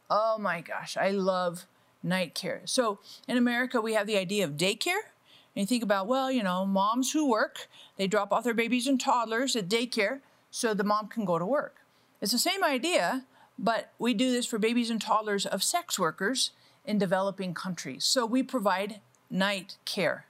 Oh 0.09 0.37
my 0.37 0.61
gosh, 0.61 0.97
I 0.97 1.11
love 1.11 1.65
night 2.07 2.33
care. 2.33 2.61
So 2.65 2.99
in 3.27 3.37
America, 3.37 3.81
we 3.81 3.93
have 3.93 4.07
the 4.07 4.17
idea 4.17 4.43
of 4.45 4.51
daycare. 4.51 5.11
And 5.55 5.61
you 5.61 5.65
think 5.65 5.83
about, 5.83 6.07
well, 6.07 6.31
you 6.31 6.43
know, 6.43 6.65
moms 6.65 7.11
who 7.11 7.29
work, 7.29 7.67
they 7.97 8.07
drop 8.07 8.31
off 8.31 8.43
their 8.43 8.53
babies 8.53 8.87
and 8.87 8.99
toddlers 8.99 9.55
at 9.55 9.67
daycare 9.67 10.19
so 10.51 10.73
the 10.73 10.83
mom 10.83 11.07
can 11.07 11.25
go 11.25 11.39
to 11.39 11.45
work. 11.45 11.77
It's 12.21 12.31
the 12.31 12.39
same 12.39 12.63
idea, 12.63 13.25
but 13.57 13.91
we 13.99 14.13
do 14.13 14.31
this 14.31 14.45
for 14.45 14.59
babies 14.59 14.89
and 14.89 15.01
toddlers 15.01 15.45
of 15.45 15.63
sex 15.63 15.99
workers 15.99 16.51
in 16.85 16.97
developing 16.97 17.53
countries. 17.53 18.05
So 18.05 18.25
we 18.25 18.43
provide 18.43 19.01
night 19.29 19.77
care. 19.85 20.25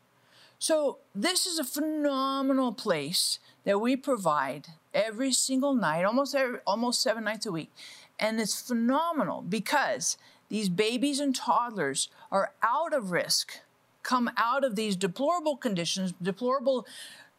So 0.60 0.98
this 1.14 1.46
is 1.46 1.60
a 1.60 1.64
phenomenal 1.64 2.74
place 2.74 3.40
that 3.64 3.80
we 3.80 3.96
provide 3.96 4.68
every 4.94 5.32
single 5.32 5.76
night, 5.76 6.04
almost 6.04 6.34
every, 6.34 6.60
almost 6.66 7.02
seven 7.02 7.26
nights 7.26 7.46
a 7.46 7.52
week. 7.52 7.72
And 8.20 8.40
it's 8.42 8.60
phenomenal 8.60 9.44
because 9.44 10.18
these 10.50 10.70
babies 10.70 11.20
and 11.20 11.36
toddlers 11.36 12.10
are 12.32 12.54
out 12.62 12.94
of 12.94 13.12
risk, 13.12 13.60
come 14.04 14.30
out 14.38 14.64
of 14.64 14.76
these 14.76 14.96
deplorable 14.96 15.58
conditions, 15.58 16.14
deplorable 16.22 16.86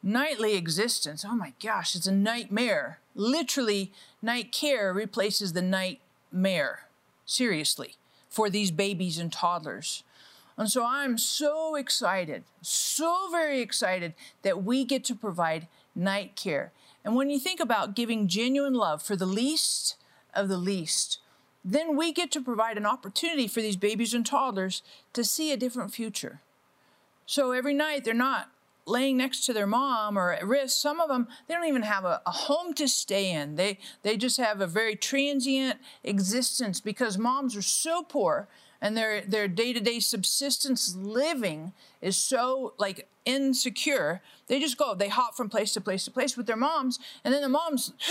nightly 0.02 0.54
existence. 0.54 1.24
Oh 1.26 1.34
my 1.34 1.54
gosh, 1.62 1.94
it's 1.94 2.06
a 2.06 2.12
nightmare. 2.12 3.00
Literally, 3.14 3.92
night 4.22 4.52
care 4.52 4.92
replaces 4.92 5.52
the 5.52 5.62
nightmare. 5.62 6.86
Seriously, 7.24 7.96
for 8.28 8.48
these 8.48 8.70
babies 8.70 9.18
and 9.18 9.32
toddlers. 9.32 10.04
And 10.56 10.70
so 10.70 10.84
I'm 10.84 11.18
so 11.18 11.76
excited, 11.76 12.44
so 12.62 13.28
very 13.30 13.60
excited 13.60 14.14
that 14.42 14.64
we 14.64 14.84
get 14.84 15.04
to 15.04 15.14
provide 15.14 15.68
night 15.94 16.36
care. 16.36 16.72
And 17.04 17.14
when 17.14 17.30
you 17.30 17.38
think 17.38 17.60
about 17.60 17.94
giving 17.94 18.26
genuine 18.26 18.74
love 18.74 19.02
for 19.02 19.14
the 19.14 19.26
least 19.26 19.96
of 20.34 20.48
the 20.48 20.58
least, 20.58 21.20
then 21.72 21.96
we 21.96 22.12
get 22.12 22.30
to 22.32 22.40
provide 22.40 22.76
an 22.76 22.86
opportunity 22.86 23.46
for 23.46 23.60
these 23.60 23.76
babies 23.76 24.14
and 24.14 24.24
toddlers 24.24 24.82
to 25.12 25.22
see 25.22 25.52
a 25.52 25.56
different 25.56 25.92
future. 25.92 26.40
So 27.26 27.52
every 27.52 27.74
night 27.74 28.04
they're 28.04 28.14
not 28.14 28.50
laying 28.86 29.18
next 29.18 29.44
to 29.44 29.52
their 29.52 29.66
mom 29.66 30.18
or 30.18 30.32
at 30.32 30.46
risk. 30.46 30.80
Some 30.80 30.98
of 30.98 31.08
them, 31.08 31.28
they 31.46 31.54
don't 31.54 31.66
even 31.66 31.82
have 31.82 32.06
a, 32.06 32.22
a, 32.26 32.30
home 32.30 32.72
to 32.74 32.88
stay 32.88 33.30
in. 33.30 33.56
They, 33.56 33.78
they 34.02 34.16
just 34.16 34.38
have 34.38 34.62
a 34.62 34.66
very 34.66 34.96
transient 34.96 35.78
existence 36.02 36.80
because 36.80 37.18
moms 37.18 37.54
are 37.54 37.62
so 37.62 38.02
poor 38.02 38.48
and 38.80 38.96
their 38.96 39.22
their 39.22 39.48
day-to-day 39.48 40.00
subsistence 40.00 40.94
living 40.94 41.72
is 42.00 42.16
so 42.16 42.74
like 42.78 43.08
insecure 43.24 44.22
they 44.46 44.60
just 44.60 44.76
go 44.76 44.94
they 44.94 45.08
hop 45.08 45.36
from 45.36 45.48
place 45.48 45.72
to 45.72 45.80
place 45.80 46.04
to 46.04 46.12
place 46.12 46.36
with 46.36 46.46
their 46.46 46.56
moms 46.56 47.00
and 47.24 47.34
then 47.34 47.42
the 47.42 47.48
moms 47.48 47.92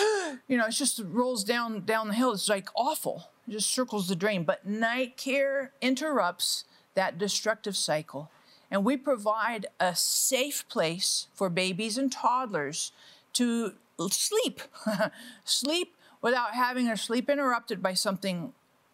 you 0.48 0.58
know 0.58 0.66
it 0.66 0.72
just 0.72 1.02
rolls 1.06 1.46
down 1.46 1.86
down 1.86 2.10
the 2.10 2.14
hill 2.14 2.34
it's 2.34 2.50
like 2.50 2.68
awful 2.76 3.30
just 3.50 3.70
circles 3.70 4.08
the 4.08 4.16
drain 4.16 4.44
but 4.44 4.66
night 4.66 5.18
care 5.18 5.72
interrupts 5.82 6.66
that 6.96 7.18
destructive 7.18 7.76
cycle 7.76 8.30
and 8.70 8.84
we 8.84 8.98
provide 8.98 9.66
a 9.80 9.96
safe 9.96 10.68
place 10.68 11.28
for 11.34 11.50
babies 11.50 11.98
and 11.98 12.12
toddlers 12.12 12.92
to 13.34 13.74
sleep 14.10 14.62
sleep 15.44 15.96
without 16.22 16.54
having 16.54 16.86
their 16.86 16.98
sleep 16.98 17.30
interrupted 17.30 17.82
by 17.82 17.94
something 17.94 18.54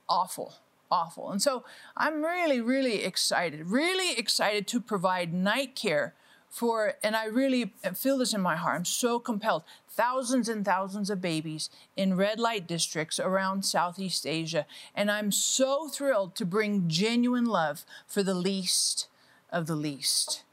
awful 0.10 0.56
awful. 0.94 1.32
And 1.32 1.42
so 1.42 1.64
I'm 1.98 2.24
really, 2.24 2.62
really 2.62 3.04
excited, 3.04 3.66
really 3.66 4.18
excited 4.18 4.68
to 4.68 4.80
provide 4.80 5.34
night 5.34 5.76
care 5.76 6.14
for, 6.50 6.94
and 7.02 7.16
I 7.16 7.26
really 7.26 7.74
feel 7.96 8.20
this 8.20 8.34
in 8.34 8.42
my 8.42 8.56
heart. 8.56 8.76
I'm 8.76 8.86
so 8.86 9.18
compelled. 9.18 9.64
Thousands 9.96 10.50
and 10.50 10.66
thousands 10.66 11.10
of 11.10 11.22
babies 11.22 11.70
in 11.96 12.18
red 12.18 12.40
light 12.40 12.68
districts 12.68 13.20
around 13.20 13.64
Southeast 13.64 14.26
Asia. 14.26 14.66
And 14.96 15.12
I'm 15.12 15.32
so 15.32 15.88
thrilled 15.88 16.36
to 16.36 16.46
bring 16.46 16.88
genuine 16.88 17.46
love 17.46 17.86
for 18.08 18.24
the 18.24 18.34
least 18.34 19.08
of 19.52 19.68
the 19.68 19.76
least. 19.76 20.44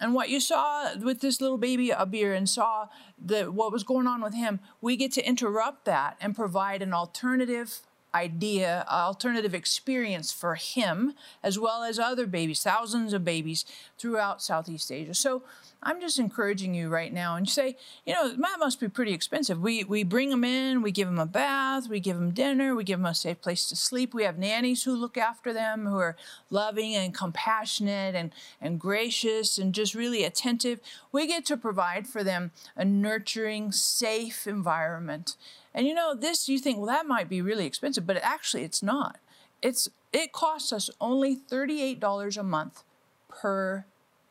And 0.00 0.14
what 0.14 0.30
you 0.30 0.40
saw 0.40 0.96
with 0.96 1.20
this 1.20 1.42
little 1.42 1.58
baby 1.58 1.88
Abir 1.88 2.34
and 2.34 2.48
saw 2.48 2.88
the, 3.22 3.52
what 3.52 3.70
was 3.70 3.84
going 3.84 4.06
on 4.06 4.22
with 4.22 4.32
him, 4.32 4.60
we 4.80 4.96
get 4.96 5.12
to 5.12 5.28
interrupt 5.28 5.84
that 5.84 6.16
and 6.18 6.34
provide 6.34 6.80
an 6.80 6.94
alternative 6.94 7.80
idea, 8.14 8.84
alternative 8.90 9.54
experience 9.54 10.32
for 10.32 10.54
him, 10.54 11.14
as 11.42 11.58
well 11.58 11.82
as 11.82 11.98
other 11.98 12.26
babies, 12.26 12.62
thousands 12.62 13.12
of 13.12 13.24
babies 13.24 13.64
throughout 13.98 14.42
Southeast 14.42 14.90
Asia. 14.90 15.14
So 15.14 15.42
I'm 15.82 16.00
just 16.00 16.18
encouraging 16.18 16.74
you 16.74 16.88
right 16.88 17.12
now 17.12 17.36
and 17.36 17.48
say, 17.48 17.76
you 18.04 18.12
know, 18.12 18.28
that 18.28 18.58
must 18.58 18.80
be 18.80 18.88
pretty 18.88 19.12
expensive. 19.12 19.60
We, 19.60 19.82
we 19.84 20.02
bring 20.02 20.28
them 20.28 20.44
in, 20.44 20.82
we 20.82 20.90
give 20.90 21.08
them 21.08 21.18
a 21.18 21.26
bath, 21.26 21.88
we 21.88 22.00
give 22.00 22.16
them 22.16 22.32
dinner, 22.32 22.74
we 22.74 22.84
give 22.84 22.98
them 22.98 23.06
a 23.06 23.14
safe 23.14 23.40
place 23.40 23.66
to 23.68 23.76
sleep. 23.76 24.12
We 24.12 24.24
have 24.24 24.38
nannies 24.38 24.82
who 24.82 24.94
look 24.94 25.16
after 25.16 25.52
them, 25.52 25.86
who 25.86 25.96
are 25.96 26.16
loving 26.50 26.94
and 26.94 27.14
compassionate 27.14 28.14
and, 28.14 28.32
and 28.60 28.78
gracious 28.78 29.56
and 29.56 29.72
just 29.74 29.94
really 29.94 30.24
attentive. 30.24 30.80
We 31.12 31.26
get 31.26 31.46
to 31.46 31.56
provide 31.56 32.06
for 32.06 32.22
them 32.22 32.50
a 32.76 32.84
nurturing, 32.84 33.72
safe 33.72 34.46
environment. 34.46 35.36
And 35.74 35.86
you 35.86 35.94
know, 35.94 36.14
this 36.14 36.48
you 36.48 36.58
think, 36.58 36.78
well, 36.78 36.86
that 36.86 37.06
might 37.06 37.28
be 37.28 37.42
really 37.42 37.66
expensive, 37.66 38.06
but 38.06 38.16
actually 38.22 38.64
it's 38.64 38.82
not. 38.82 39.18
It's 39.62 39.88
it 40.12 40.32
costs 40.32 40.72
us 40.72 40.90
only 41.00 41.36
$38 41.36 42.36
a 42.36 42.42
month 42.42 42.82
per 43.28 43.84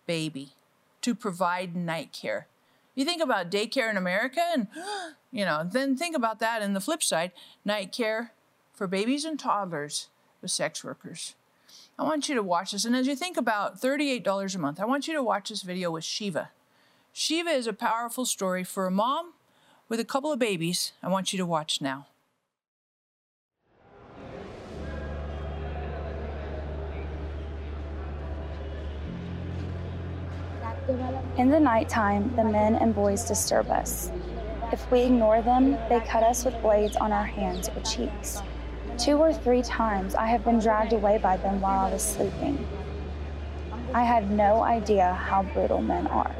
baby 0.05 0.49
to 1.01 1.15
provide 1.15 1.75
night 1.75 2.11
care. 2.11 2.47
You 2.95 3.05
think 3.05 3.21
about 3.21 3.49
daycare 3.49 3.89
in 3.89 3.95
America 3.95 4.41
and 4.53 4.67
you 5.31 5.45
know, 5.45 5.67
then 5.69 5.95
think 5.95 6.15
about 6.15 6.39
that 6.39 6.61
in 6.61 6.73
the 6.73 6.81
flip 6.81 7.03
side, 7.03 7.31
night 7.63 7.91
care 7.91 8.33
for 8.73 8.87
babies 8.87 9.25
and 9.25 9.39
toddlers 9.39 10.09
with 10.41 10.51
sex 10.51 10.83
workers. 10.83 11.35
I 11.97 12.03
want 12.03 12.29
you 12.29 12.35
to 12.35 12.43
watch 12.43 12.71
this. 12.71 12.85
And 12.85 12.95
as 12.95 13.07
you 13.07 13.15
think 13.15 13.37
about 13.37 13.81
$38 13.81 14.55
a 14.55 14.57
month, 14.57 14.79
I 14.79 14.85
want 14.85 15.07
you 15.07 15.13
to 15.13 15.23
watch 15.23 15.49
this 15.49 15.61
video 15.61 15.91
with 15.91 16.03
Shiva. 16.03 16.49
Shiva 17.11 17.49
is 17.49 17.67
a 17.67 17.73
powerful 17.73 18.25
story 18.25 18.63
for 18.63 18.87
a 18.87 18.91
mom 18.91 19.33
with 19.89 19.99
a 19.99 20.05
couple 20.05 20.31
of 20.31 20.37
babies 20.37 20.93
I 21.01 21.09
want 21.09 21.33
you 21.33 21.37
to 21.37 21.45
watch 21.45 21.81
now. 21.81 22.05
In 31.37 31.49
the 31.49 31.59
nighttime, 31.59 32.35
the 32.35 32.43
men 32.43 32.75
and 32.75 32.93
boys 32.93 33.23
disturb 33.23 33.69
us. 33.69 34.11
If 34.71 34.89
we 34.91 35.01
ignore 35.01 35.41
them, 35.41 35.71
they 35.87 35.99
cut 36.01 36.21
us 36.21 36.45
with 36.45 36.59
blades 36.61 36.95
on 36.95 37.11
our 37.11 37.25
hands 37.25 37.69
or 37.69 37.81
cheeks. 37.81 38.41
Two 38.97 39.17
or 39.17 39.33
three 39.33 39.61
times 39.61 40.13
I 40.13 40.27
have 40.27 40.43
been 40.43 40.59
dragged 40.59 40.93
away 40.93 41.17
by 41.17 41.37
them 41.37 41.61
while 41.61 41.87
I 41.87 41.91
was 41.91 42.03
sleeping. 42.03 42.67
I 43.93 44.03
had 44.03 44.29
no 44.29 44.61
idea 44.61 45.13
how 45.13 45.43
brutal 45.43 45.81
men 45.81 46.05
are. 46.07 46.35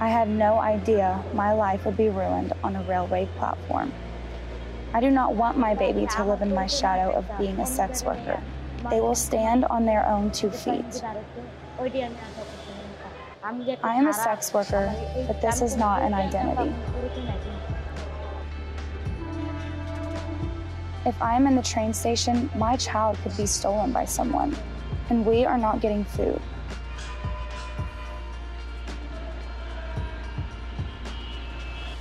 I 0.00 0.08
had 0.08 0.28
no 0.30 0.58
idea 0.58 1.22
my 1.34 1.52
life 1.52 1.84
would 1.84 1.98
be 1.98 2.08
ruined 2.08 2.54
on 2.64 2.74
a 2.74 2.82
railway 2.84 3.28
platform. 3.36 3.92
I 4.94 5.00
do 5.00 5.10
not 5.10 5.34
want 5.34 5.58
my 5.58 5.74
baby 5.74 6.06
to 6.16 6.24
live 6.24 6.40
in 6.40 6.54
my 6.54 6.66
shadow 6.66 7.12
of 7.12 7.26
being 7.38 7.60
a 7.60 7.66
sex 7.66 8.02
worker. 8.02 8.42
They 8.88 9.02
will 9.02 9.14
stand 9.14 9.66
on 9.66 9.84
their 9.84 10.06
own 10.06 10.30
two 10.30 10.48
feet. 10.48 11.02
I 13.82 13.94
am 13.94 14.08
a 14.08 14.12
sex 14.14 14.54
worker, 14.54 14.90
but 15.26 15.42
this 15.42 15.60
is 15.60 15.76
not 15.76 16.00
an 16.00 16.14
identity. 16.14 16.74
If 21.04 21.20
I 21.20 21.34
am 21.36 21.46
in 21.46 21.56
the 21.56 21.62
train 21.62 21.92
station, 21.92 22.50
my 22.56 22.76
child 22.76 23.18
could 23.22 23.36
be 23.36 23.44
stolen 23.44 23.92
by 23.92 24.06
someone, 24.06 24.56
and 25.10 25.26
we 25.26 25.44
are 25.44 25.58
not 25.58 25.80
getting 25.82 26.04
food. 26.04 26.40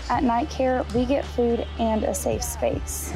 At 0.10 0.24
Night 0.24 0.50
Care, 0.50 0.84
we 0.96 1.06
get 1.06 1.24
food 1.24 1.68
and 1.78 2.04
a 2.04 2.16
safe 2.16 2.44
space. 2.44 3.14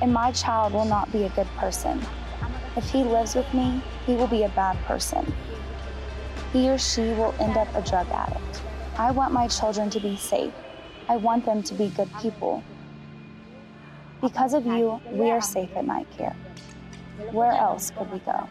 And 0.00 0.12
my 0.12 0.30
child 0.30 0.74
will 0.74 0.84
not 0.84 1.10
be 1.10 1.24
a 1.24 1.28
good 1.30 1.48
person. 1.56 2.00
If 2.76 2.88
he 2.88 3.02
lives 3.02 3.34
with 3.34 3.52
me, 3.52 3.82
he 4.06 4.14
will 4.14 4.28
be 4.28 4.44
a 4.44 4.48
bad 4.50 4.76
person. 4.84 5.32
He 6.52 6.70
or 6.70 6.78
she 6.78 7.00
will 7.00 7.34
end 7.40 7.56
up 7.56 7.74
a 7.74 7.82
drug 7.82 8.06
addict. 8.10 8.62
I 8.96 9.10
want 9.10 9.32
my 9.32 9.48
children 9.48 9.90
to 9.90 9.98
be 9.98 10.16
safe. 10.16 10.52
I 11.08 11.16
want 11.16 11.44
them 11.44 11.64
to 11.64 11.74
be 11.74 11.88
good 11.88 12.10
people. 12.22 12.62
Because 14.20 14.54
of 14.54 14.64
you, 14.66 15.00
we 15.10 15.32
are 15.32 15.40
safe 15.40 15.70
at 15.74 15.84
Night 15.84 16.06
Care. 16.16 16.36
Where 17.32 17.52
else 17.52 17.90
could 17.90 18.10
we 18.12 18.20
go? 18.20 18.48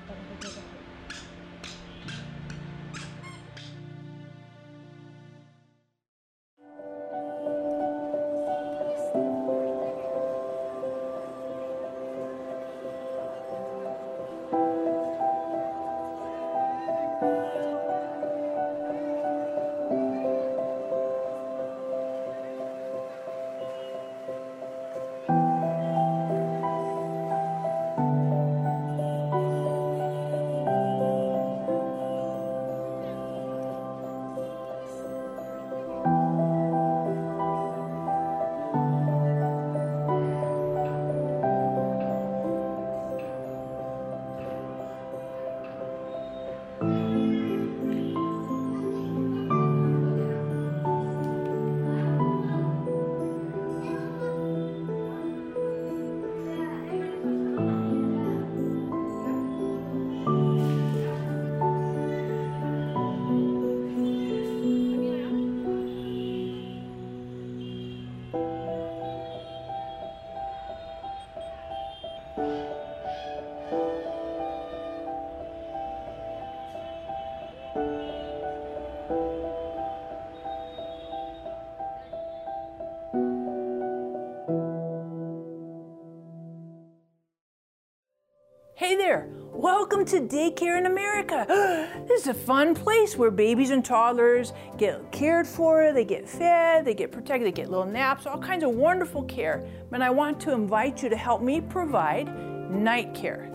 Welcome 89.94 90.28
to 90.28 90.36
Daycare 90.36 90.80
in 90.80 90.88
America. 90.88 91.46
this 92.08 92.22
is 92.22 92.28
a 92.28 92.34
fun 92.34 92.74
place 92.74 93.16
where 93.16 93.30
babies 93.30 93.70
and 93.70 93.86
toddlers 93.86 94.52
get 94.76 95.12
cared 95.12 95.46
for, 95.46 95.94
they 95.94 96.04
get 96.04 96.28
fed, 96.28 96.84
they 96.84 96.96
get 96.96 97.12
protected, 97.12 97.46
they 97.46 97.52
get 97.52 97.70
little 97.70 97.86
naps, 97.86 98.26
all 98.26 98.40
kinds 98.40 98.64
of 98.64 98.72
wonderful 98.72 99.22
care. 99.26 99.64
But 99.92 100.02
I 100.02 100.10
want 100.10 100.40
to 100.42 100.52
invite 100.52 101.04
you 101.04 101.10
to 101.10 101.16
help 101.16 101.44
me 101.44 101.62
provide 101.62 102.28
night 102.72 103.14
care. 103.14 103.52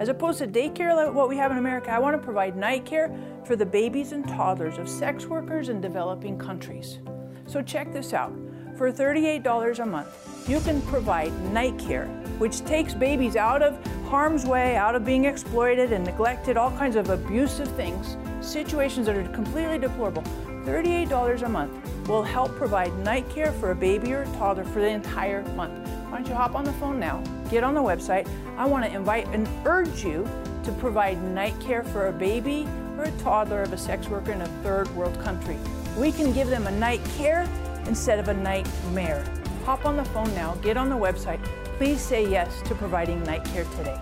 As 0.00 0.08
opposed 0.08 0.40
to 0.40 0.48
daycare 0.48 0.96
like 0.96 1.14
what 1.14 1.28
we 1.28 1.36
have 1.36 1.52
in 1.52 1.58
America, 1.58 1.92
I 1.92 2.00
want 2.00 2.16
to 2.16 2.22
provide 2.22 2.56
night 2.56 2.84
care 2.84 3.16
for 3.44 3.54
the 3.54 3.64
babies 3.64 4.10
and 4.10 4.26
toddlers 4.26 4.78
of 4.78 4.88
sex 4.88 5.26
workers 5.26 5.68
in 5.68 5.80
developing 5.80 6.36
countries. 6.36 6.98
So 7.46 7.62
check 7.62 7.92
this 7.92 8.12
out. 8.12 8.32
For 8.76 8.92
$38 8.92 9.78
a 9.78 9.86
month, 9.86 10.46
you 10.46 10.60
can 10.60 10.82
provide 10.82 11.32
night 11.50 11.78
care, 11.78 12.08
which 12.36 12.62
takes 12.66 12.92
babies 12.92 13.34
out 13.34 13.62
of 13.62 13.82
harm's 14.04 14.44
way, 14.44 14.76
out 14.76 14.94
of 14.94 15.02
being 15.02 15.24
exploited 15.24 15.94
and 15.94 16.04
neglected, 16.04 16.58
all 16.58 16.70
kinds 16.72 16.94
of 16.94 17.08
abusive 17.08 17.68
things, 17.68 18.18
situations 18.42 19.06
that 19.06 19.16
are 19.16 19.26
completely 19.28 19.78
deplorable. 19.78 20.22
$38 20.66 21.42
a 21.42 21.48
month 21.48 21.72
will 22.06 22.22
help 22.22 22.54
provide 22.56 22.92
night 22.98 23.26
care 23.30 23.50
for 23.52 23.70
a 23.70 23.74
baby 23.74 24.12
or 24.12 24.22
a 24.22 24.26
toddler 24.32 24.64
for 24.64 24.80
the 24.80 24.88
entire 24.88 25.42
month. 25.54 25.88
Why 26.10 26.18
don't 26.18 26.28
you 26.28 26.34
hop 26.34 26.54
on 26.54 26.64
the 26.64 26.72
phone 26.74 27.00
now, 27.00 27.24
get 27.48 27.64
on 27.64 27.74
the 27.74 27.82
website. 27.82 28.28
I 28.58 28.66
want 28.66 28.84
to 28.84 28.94
invite 28.94 29.26
and 29.28 29.48
urge 29.64 30.04
you 30.04 30.28
to 30.64 30.72
provide 30.72 31.22
night 31.22 31.58
care 31.60 31.82
for 31.82 32.08
a 32.08 32.12
baby 32.12 32.68
or 32.98 33.04
a 33.04 33.12
toddler 33.12 33.62
of 33.62 33.72
a 33.72 33.78
sex 33.78 34.06
worker 34.08 34.32
in 34.32 34.42
a 34.42 34.48
third 34.62 34.94
world 34.94 35.18
country. 35.20 35.56
We 35.96 36.12
can 36.12 36.34
give 36.34 36.48
them 36.48 36.66
a 36.66 36.70
night 36.72 37.00
care 37.16 37.48
instead 37.86 38.18
of 38.18 38.28
a 38.28 38.34
nightmare. 38.34 39.24
Hop 39.64 39.84
on 39.84 39.96
the 39.96 40.04
phone 40.06 40.32
now, 40.34 40.54
get 40.56 40.76
on 40.76 40.88
the 40.88 40.96
website. 40.96 41.42
Please 41.78 42.00
say 42.00 42.28
yes 42.28 42.62
to 42.62 42.74
providing 42.74 43.22
night 43.24 43.44
care 43.46 43.64
today. 43.76 43.98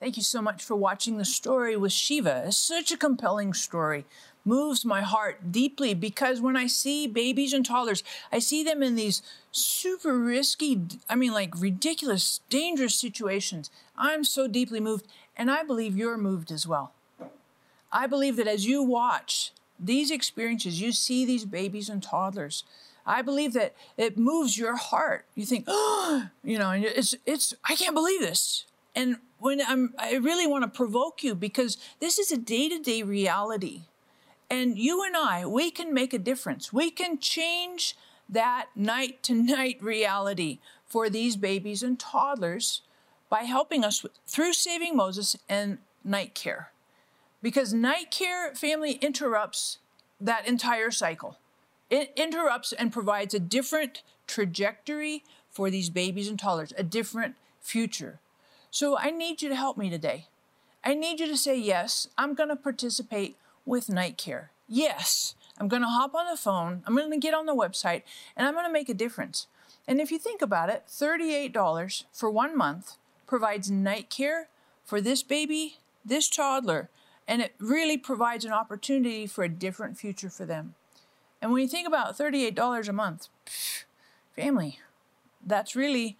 Thank 0.00 0.18
you 0.18 0.22
so 0.22 0.42
much 0.42 0.62
for 0.62 0.74
watching 0.74 1.16
the 1.16 1.24
story 1.24 1.76
with 1.76 1.90
Shiva. 1.92 2.44
It's 2.48 2.58
such 2.58 2.92
a 2.92 2.96
compelling 2.96 3.54
story. 3.54 4.04
Moves 4.44 4.84
my 4.84 5.00
heart 5.00 5.50
deeply 5.50 5.94
because 5.94 6.42
when 6.42 6.56
I 6.58 6.66
see 6.66 7.06
babies 7.06 7.54
and 7.54 7.64
toddlers, 7.64 8.02
I 8.30 8.38
see 8.38 8.62
them 8.62 8.82
in 8.82 8.96
these 8.96 9.22
super 9.50 10.18
risky, 10.18 10.82
I 11.08 11.14
mean, 11.14 11.32
like 11.32 11.58
ridiculous, 11.58 12.40
dangerous 12.50 12.94
situations. 12.94 13.70
I'm 13.96 14.24
so 14.24 14.46
deeply 14.46 14.78
moved, 14.78 15.06
and 15.38 15.50
I 15.50 15.62
believe 15.62 15.96
you're 15.96 16.18
moved 16.18 16.50
as 16.50 16.66
well. 16.66 16.92
I 17.90 18.06
believe 18.06 18.36
that 18.36 18.46
as 18.46 18.66
you 18.66 18.82
watch 18.82 19.52
these 19.84 20.10
experiences, 20.10 20.80
you 20.80 20.92
see 20.92 21.24
these 21.24 21.44
babies 21.44 21.88
and 21.88 22.02
toddlers. 22.02 22.64
I 23.06 23.20
believe 23.22 23.52
that 23.52 23.74
it 23.96 24.16
moves 24.16 24.56
your 24.56 24.76
heart. 24.76 25.26
You 25.34 25.44
think, 25.44 25.64
oh, 25.68 26.28
you 26.42 26.58
know, 26.58 26.70
and 26.70 26.84
it's 26.84 27.14
it's 27.26 27.54
I 27.68 27.74
can't 27.74 27.94
believe 27.94 28.20
this. 28.20 28.64
And 28.94 29.16
when 29.38 29.60
I'm 29.66 29.92
I 29.98 30.14
really 30.14 30.46
want 30.46 30.64
to 30.64 30.68
provoke 30.68 31.22
you 31.22 31.34
because 31.34 31.76
this 32.00 32.18
is 32.18 32.32
a 32.32 32.38
day-to-day 32.38 33.02
reality. 33.02 33.82
And 34.50 34.78
you 34.78 35.02
and 35.02 35.16
I, 35.16 35.46
we 35.46 35.70
can 35.70 35.92
make 35.92 36.12
a 36.12 36.18
difference. 36.18 36.72
We 36.72 36.90
can 36.90 37.18
change 37.18 37.96
that 38.28 38.68
night 38.76 39.22
to 39.24 39.34
night 39.34 39.78
reality 39.82 40.60
for 40.86 41.10
these 41.10 41.36
babies 41.36 41.82
and 41.82 41.98
toddlers 41.98 42.82
by 43.28 43.42
helping 43.42 43.84
us 43.84 44.04
through 44.26 44.52
Saving 44.52 44.96
Moses 44.96 45.36
and 45.48 45.78
night 46.04 46.34
care 46.34 46.70
because 47.44 47.74
night 47.74 48.10
care 48.10 48.54
family 48.54 48.92
interrupts 49.02 49.76
that 50.18 50.48
entire 50.48 50.90
cycle. 50.90 51.36
It 51.90 52.10
interrupts 52.16 52.72
and 52.72 52.90
provides 52.90 53.34
a 53.34 53.38
different 53.38 54.02
trajectory 54.26 55.24
for 55.50 55.68
these 55.68 55.90
babies 55.90 56.26
and 56.26 56.38
toddlers, 56.38 56.72
a 56.78 56.82
different 56.82 57.34
future. 57.60 58.18
So 58.70 58.96
I 58.96 59.10
need 59.10 59.42
you 59.42 59.50
to 59.50 59.56
help 59.56 59.76
me 59.76 59.90
today. 59.90 60.28
I 60.82 60.94
need 60.94 61.20
you 61.20 61.26
to 61.26 61.36
say, 61.36 61.54
yes, 61.54 62.08
I'm 62.16 62.32
going 62.32 62.48
to 62.48 62.56
participate 62.56 63.36
with 63.66 63.90
night 63.90 64.16
care. 64.16 64.50
Yes, 64.66 65.34
I'm 65.58 65.68
going 65.68 65.82
to 65.82 65.88
hop 65.88 66.14
on 66.14 66.30
the 66.30 66.38
phone, 66.38 66.82
I'm 66.86 66.96
going 66.96 67.10
to 67.10 67.18
get 67.18 67.34
on 67.34 67.44
the 67.44 67.54
website, 67.54 68.04
and 68.38 68.48
I'm 68.48 68.54
going 68.54 68.66
to 68.66 68.72
make 68.72 68.88
a 68.88 68.94
difference. 68.94 69.48
And 69.86 70.00
if 70.00 70.10
you 70.10 70.18
think 70.18 70.40
about 70.40 70.70
it, 70.70 70.84
$38 70.88 72.04
for 72.10 72.30
one 72.30 72.56
month 72.56 72.94
provides 73.26 73.70
night 73.70 74.08
care 74.08 74.48
for 74.82 75.02
this 75.02 75.22
baby, 75.22 75.76
this 76.02 76.30
toddler, 76.30 76.88
and 77.26 77.42
it 77.42 77.54
really 77.58 77.96
provides 77.96 78.44
an 78.44 78.52
opportunity 78.52 79.26
for 79.26 79.44
a 79.44 79.48
different 79.48 79.98
future 79.98 80.30
for 80.30 80.44
them. 80.44 80.74
And 81.40 81.52
when 81.52 81.62
you 81.62 81.68
think 81.68 81.86
about 81.86 82.16
$38 82.16 82.88
a 82.88 82.92
month, 82.92 83.28
family, 84.34 84.78
that's 85.44 85.76
really 85.76 86.16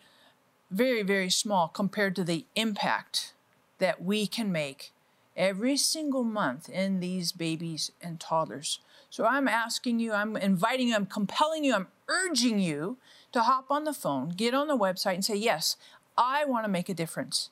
very, 0.71 1.03
very 1.03 1.31
small 1.31 1.69
compared 1.69 2.17
to 2.17 2.25
the 2.25 2.47
impact 2.57 3.33
that 3.79 4.03
we 4.03 4.27
can 4.27 4.51
make 4.51 4.93
every 5.37 5.77
single 5.77 6.25
month 6.25 6.69
in 6.69 7.01
these 7.01 7.33
babies 7.33 7.91
and 8.03 8.21
toddlers. 8.21 8.81
So 9.11 9.27
I'm 9.27 9.49
asking 9.49 10.01
you, 10.01 10.13
I'm 10.13 10.37
inviting 10.37 10.89
you, 10.89 10.95
I'm 10.95 11.07
compelling 11.07 11.65
you, 11.65 11.75
I'm 11.75 11.89
urging 12.09 12.59
you 12.59 12.99
to 13.33 13.43
hop 13.43 13.71
on 13.71 13.85
the 13.85 13.93
phone, 13.93 14.31
get 14.31 14.55
on 14.55 14.69
the 14.69 14.77
website, 14.77 15.15
and 15.15 15.25
say, 15.25 15.37
Yes, 15.37 15.77
I 16.17 16.45
want 16.45 16.65
to 16.65 16.71
make 16.71 16.89
a 16.89 16.95
difference. 16.95 17.51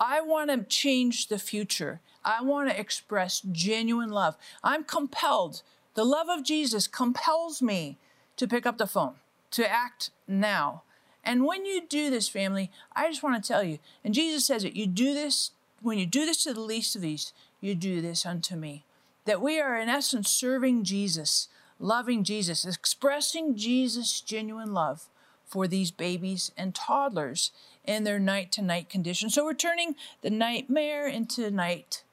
I 0.00 0.20
want 0.20 0.50
to 0.50 0.62
change 0.64 1.28
the 1.28 1.38
future. 1.38 2.00
I 2.24 2.42
want 2.42 2.70
to 2.70 2.78
express 2.78 3.40
genuine 3.40 4.10
love. 4.10 4.36
I'm 4.62 4.84
compelled. 4.84 5.62
The 5.94 6.04
love 6.04 6.28
of 6.28 6.44
Jesus 6.44 6.86
compels 6.86 7.60
me 7.62 7.98
to 8.36 8.46
pick 8.46 8.66
up 8.66 8.78
the 8.78 8.86
phone, 8.86 9.14
to 9.52 9.70
act 9.70 10.10
now. 10.26 10.82
And 11.24 11.44
when 11.44 11.66
you 11.66 11.86
do 11.86 12.10
this, 12.10 12.28
family, 12.28 12.70
I 12.94 13.08
just 13.08 13.22
want 13.22 13.42
to 13.42 13.46
tell 13.46 13.64
you, 13.64 13.78
and 14.04 14.14
Jesus 14.14 14.46
says 14.46 14.64
it, 14.64 14.76
you 14.76 14.86
do 14.86 15.12
this, 15.14 15.50
when 15.82 15.98
you 15.98 16.06
do 16.06 16.24
this 16.24 16.44
to 16.44 16.54
the 16.54 16.60
least 16.60 16.94
of 16.96 17.02
these, 17.02 17.32
you 17.60 17.74
do 17.74 18.00
this 18.00 18.24
unto 18.24 18.56
me. 18.56 18.84
That 19.24 19.42
we 19.42 19.60
are, 19.60 19.76
in 19.76 19.88
essence, 19.88 20.30
serving 20.30 20.84
Jesus, 20.84 21.48
loving 21.80 22.24
Jesus, 22.24 22.64
expressing 22.64 23.56
Jesus' 23.56 24.20
genuine 24.20 24.72
love 24.72 25.08
for 25.48 25.66
these 25.66 25.90
babies 25.90 26.52
and 26.56 26.74
toddlers 26.74 27.50
in 27.84 28.04
their 28.04 28.18
night 28.18 28.52
to 28.52 28.62
night 28.62 28.88
condition. 28.88 29.30
So 29.30 29.44
we're 29.44 29.54
turning 29.54 29.96
the 30.20 30.30
nightmare 30.30 31.08
into 31.08 31.50
night 31.50 32.04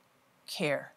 care. 0.47 0.93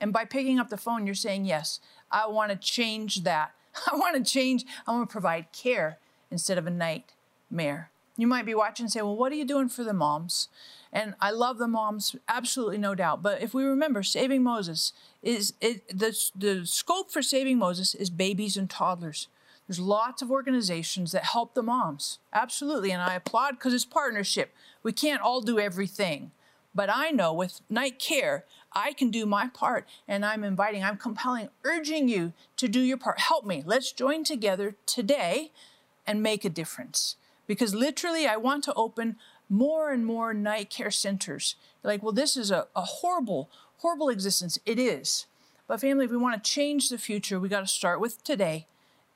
And 0.00 0.12
by 0.12 0.24
picking 0.24 0.58
up 0.58 0.70
the 0.70 0.76
phone, 0.76 1.06
you're 1.06 1.14
saying, 1.14 1.44
Yes, 1.44 1.80
I 2.10 2.26
want 2.26 2.50
to 2.50 2.56
change 2.56 3.22
that. 3.22 3.52
I 3.92 3.96
want 3.96 4.16
to 4.16 4.30
change, 4.30 4.64
I 4.86 4.92
want 4.92 5.08
to 5.08 5.12
provide 5.12 5.52
care 5.52 5.98
instead 6.30 6.58
of 6.58 6.66
a 6.66 6.70
nightmare. 6.70 7.90
You 8.16 8.26
might 8.26 8.46
be 8.46 8.54
watching 8.54 8.84
and 8.84 8.92
say, 8.92 9.02
Well, 9.02 9.16
what 9.16 9.30
are 9.30 9.36
you 9.36 9.44
doing 9.44 9.68
for 9.68 9.84
the 9.84 9.92
moms? 9.92 10.48
And 10.92 11.14
I 11.20 11.32
love 11.32 11.58
the 11.58 11.66
moms, 11.66 12.14
absolutely 12.28 12.78
no 12.78 12.94
doubt. 12.94 13.20
But 13.20 13.42
if 13.42 13.52
we 13.52 13.64
remember, 13.64 14.02
saving 14.02 14.42
Moses 14.42 14.92
is 15.22 15.52
it, 15.60 15.86
the, 15.88 16.16
the 16.36 16.64
scope 16.64 17.10
for 17.10 17.20
saving 17.20 17.58
Moses 17.58 17.94
is 17.94 18.10
babies 18.10 18.56
and 18.56 18.70
toddlers. 18.70 19.28
There's 19.66 19.80
lots 19.80 20.20
of 20.20 20.30
organizations 20.30 21.12
that 21.12 21.24
help 21.24 21.54
the 21.54 21.62
moms. 21.62 22.18
Absolutely. 22.32 22.90
And 22.90 23.02
I 23.02 23.14
applaud 23.14 23.52
because 23.52 23.72
it's 23.72 23.84
partnership. 23.84 24.52
We 24.82 24.92
can't 24.92 25.22
all 25.22 25.40
do 25.40 25.58
everything. 25.58 26.32
But 26.74 26.90
I 26.92 27.10
know 27.10 27.32
with 27.32 27.60
night 27.70 27.98
care, 27.98 28.44
I 28.72 28.92
can 28.92 29.10
do 29.10 29.24
my 29.24 29.48
part. 29.48 29.86
And 30.06 30.24
I'm 30.24 30.44
inviting, 30.44 30.82
I'm 30.82 30.96
compelling, 30.96 31.48
urging 31.64 32.08
you 32.08 32.32
to 32.56 32.68
do 32.68 32.80
your 32.80 32.98
part. 32.98 33.20
Help 33.20 33.46
me. 33.46 33.62
Let's 33.64 33.92
join 33.92 34.24
together 34.24 34.74
today 34.84 35.52
and 36.06 36.22
make 36.22 36.44
a 36.44 36.50
difference. 36.50 37.16
Because 37.46 37.74
literally, 37.74 38.26
I 38.26 38.36
want 38.36 38.64
to 38.64 38.74
open 38.74 39.16
more 39.48 39.92
and 39.92 40.04
more 40.04 40.34
night 40.34 40.68
care 40.68 40.90
centers. 40.90 41.56
You're 41.82 41.92
like, 41.92 42.02
well, 42.02 42.12
this 42.12 42.36
is 42.36 42.50
a, 42.50 42.66
a 42.74 42.82
horrible, 42.82 43.48
horrible 43.78 44.08
existence. 44.08 44.58
It 44.66 44.78
is. 44.78 45.26
But 45.66 45.80
family, 45.80 46.04
if 46.04 46.10
we 46.10 46.16
want 46.16 46.42
to 46.42 46.50
change 46.50 46.88
the 46.88 46.98
future, 46.98 47.40
we 47.40 47.48
got 47.48 47.60
to 47.60 47.66
start 47.66 48.00
with 48.00 48.22
today 48.24 48.66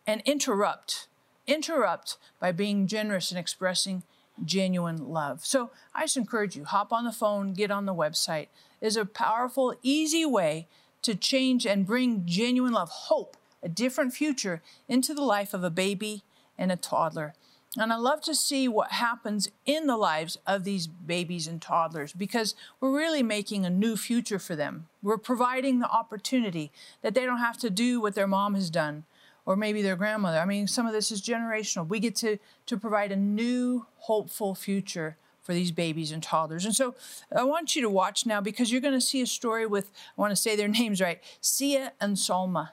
and 0.09 0.23
interrupt. 0.25 1.07
Interrupt 1.47 2.16
by 2.40 2.51
being 2.51 2.87
generous 2.87 3.31
and 3.31 3.38
expressing 3.38 4.03
genuine 4.42 5.09
love. 5.11 5.44
So 5.44 5.71
I 5.94 6.03
just 6.03 6.16
encourage 6.16 6.57
you, 6.57 6.64
hop 6.64 6.92
on 6.92 7.05
the 7.05 7.12
phone, 7.12 7.53
get 7.53 7.71
on 7.71 7.85
the 7.85 7.94
website. 7.94 8.49
Is 8.81 8.97
a 8.97 9.05
powerful, 9.05 9.75
easy 9.83 10.25
way 10.25 10.66
to 11.03 11.14
change 11.14 11.66
and 11.66 11.87
bring 11.87 12.23
genuine 12.25 12.73
love, 12.73 12.88
hope, 12.88 13.37
a 13.62 13.68
different 13.68 14.14
future 14.14 14.62
into 14.88 15.12
the 15.12 15.23
life 15.23 15.53
of 15.53 15.62
a 15.62 15.71
baby 15.71 16.23
and 16.57 16.73
a 16.73 16.77
toddler. 16.77 17.35
And 17.77 17.92
I 17.92 17.97
love 17.97 18.23
to 18.23 18.35
see 18.35 18.66
what 18.66 18.92
happens 18.92 19.51
in 19.66 19.87
the 19.87 19.97
lives 19.97 20.38
of 20.47 20.64
these 20.64 20.87
babies 20.87 21.47
and 21.47 21.61
toddlers 21.61 22.12
because 22.12 22.55
we're 22.81 22.97
really 22.97 23.23
making 23.23 23.66
a 23.66 23.71
new 23.71 23.97
future 23.97 24.38
for 24.38 24.57
them. 24.57 24.87
We're 25.03 25.18
providing 25.18 25.81
the 25.81 25.90
opportunity 25.90 26.73
that 27.03 27.14
they 27.14 27.27
don't 27.27 27.38
have 27.38 27.59
to 27.59 27.68
do 27.68 28.01
what 28.01 28.14
their 28.14 28.27
mom 28.27 28.55
has 28.55 28.71
done 28.71 29.05
or 29.49 29.57
maybe 29.57 29.81
their 29.81 29.97
grandmother. 29.97 30.39
I 30.39 30.45
mean, 30.45 30.67
some 30.67 30.87
of 30.87 30.93
this 30.93 31.11
is 31.11 31.23
generational. 31.23 31.89
We 31.89 32.01
get 32.01 32.15
to, 32.17 32.37
to 32.67 32.77
provide 32.77 33.11
a 33.11 33.17
new, 33.17 33.87
hopeful 33.97 34.55
future 34.55 35.17
for 35.41 35.55
these 35.55 35.73
babies 35.73 36.13
and 36.13 36.23
toddlers. 36.23 36.67
And 36.67 36.77
so 36.77 36.95
I 37.35 37.45
want 37.45 37.75
you 37.75 37.81
to 37.81 37.89
watch 37.89 38.27
now 38.27 38.43
because 38.43 38.71
you're 38.71 38.83
going 38.83 38.93
to 38.93 39.01
see 39.01 39.23
a 39.23 39.27
story 39.27 39.65
with, 39.65 39.91
I 40.19 40.21
want 40.21 40.33
to 40.33 40.37
say 40.37 40.55
their 40.55 40.69
names 40.81 41.01
right, 41.01 41.23
Sia 41.41 41.95
and 41.99 42.19
Salma. 42.19 42.73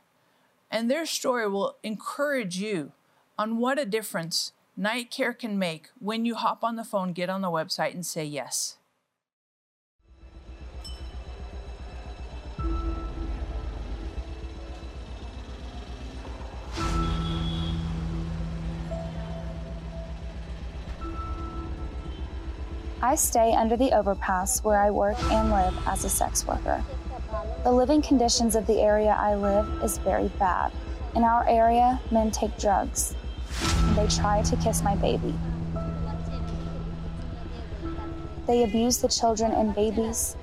And 0.69 0.91
their 0.91 1.05
story 1.05 1.47
will 1.47 1.77
encourage 1.81 2.57
you 2.57 2.91
on 3.39 3.55
what 3.55 3.79
a 3.79 3.85
difference 3.85 4.51
night 4.75 5.09
care 5.09 5.31
can 5.31 5.57
make 5.57 5.87
when 5.99 6.25
you 6.25 6.35
hop 6.35 6.61
on 6.61 6.75
the 6.75 6.83
phone, 6.83 7.13
get 7.13 7.29
on 7.29 7.39
the 7.39 7.47
website, 7.47 7.93
and 7.93 8.05
say 8.05 8.25
yes. 8.25 8.75
I 23.05 23.15
stay 23.15 23.53
under 23.53 23.77
the 23.77 23.91
overpass 23.91 24.63
where 24.63 24.79
I 24.79 24.89
work 24.89 25.21
and 25.31 25.51
live 25.51 25.75
as 25.85 26.03
a 26.03 26.09
sex 26.09 26.47
worker. 26.47 26.83
The 27.63 27.71
living 27.71 28.01
conditions 28.01 28.55
of 28.55 28.65
the 28.65 28.81
area 28.81 29.15
I 29.17 29.35
live 29.35 29.83
is 29.83 29.99
very 29.99 30.29
bad. 30.39 30.71
In 31.15 31.23
our 31.23 31.47
area, 31.47 32.01
men 32.11 32.31
take 32.31 32.57
drugs 32.57 33.15
they 33.95 34.07
try 34.07 34.41
to 34.41 34.55
kiss 34.57 34.81
my 34.81 34.95
baby. 34.95 35.33
They 38.47 38.63
abuse 38.63 38.97
the 38.97 39.07
children 39.07 39.51
and 39.51 39.73
babies. 39.73 40.35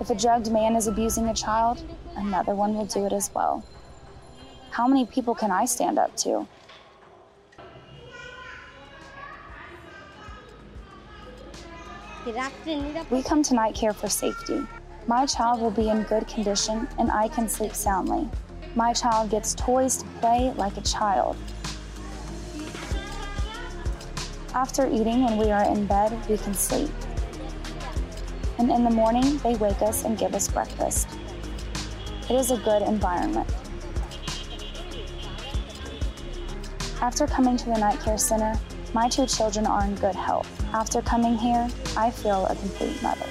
If 0.00 0.10
a 0.10 0.14
drugged 0.14 0.52
man 0.52 0.76
is 0.76 0.86
abusing 0.86 1.28
a 1.28 1.34
child, 1.34 1.82
another 2.16 2.54
one 2.54 2.74
will 2.74 2.84
do 2.84 3.06
it 3.06 3.12
as 3.12 3.30
well. 3.34 3.64
How 4.70 4.86
many 4.86 5.06
people 5.06 5.34
can 5.34 5.50
I 5.50 5.64
stand 5.64 5.98
up 5.98 6.16
to? 6.18 6.46
We 12.26 13.22
come 13.22 13.44
to 13.44 13.54
night 13.54 13.76
care 13.76 13.92
for 13.92 14.08
safety. 14.08 14.66
My 15.06 15.26
child 15.26 15.60
will 15.60 15.70
be 15.70 15.90
in 15.90 16.02
good 16.02 16.26
condition 16.26 16.88
and 16.98 17.08
I 17.08 17.28
can 17.28 17.48
sleep 17.48 17.72
soundly. 17.72 18.28
My 18.74 18.92
child 18.92 19.30
gets 19.30 19.54
toys 19.54 19.98
to 19.98 20.06
play 20.20 20.52
like 20.56 20.76
a 20.76 20.80
child. 20.80 21.36
After 24.54 24.88
eating, 24.88 25.22
when 25.22 25.36
we 25.38 25.52
are 25.52 25.64
in 25.72 25.86
bed, 25.86 26.18
we 26.28 26.36
can 26.36 26.52
sleep. 26.52 26.90
And 28.58 28.72
in 28.72 28.82
the 28.82 28.90
morning, 28.90 29.38
they 29.38 29.54
wake 29.54 29.80
us 29.82 30.04
and 30.04 30.18
give 30.18 30.34
us 30.34 30.48
breakfast. 30.48 31.06
It 32.28 32.34
is 32.34 32.50
a 32.50 32.56
good 32.56 32.82
environment. 32.82 33.48
After 37.00 37.28
coming 37.28 37.56
to 37.56 37.66
the 37.66 37.78
Night 37.78 38.00
Care 38.00 38.18
Center, 38.18 38.58
my 38.92 39.08
two 39.08 39.26
children 39.26 39.64
are 39.64 39.84
in 39.84 39.94
good 39.94 40.16
health. 40.16 40.55
After 40.76 41.00
coming 41.00 41.38
here, 41.38 41.66
I 41.96 42.10
feel 42.10 42.44
a 42.44 42.54
complete 42.54 43.02
mother. 43.02 43.24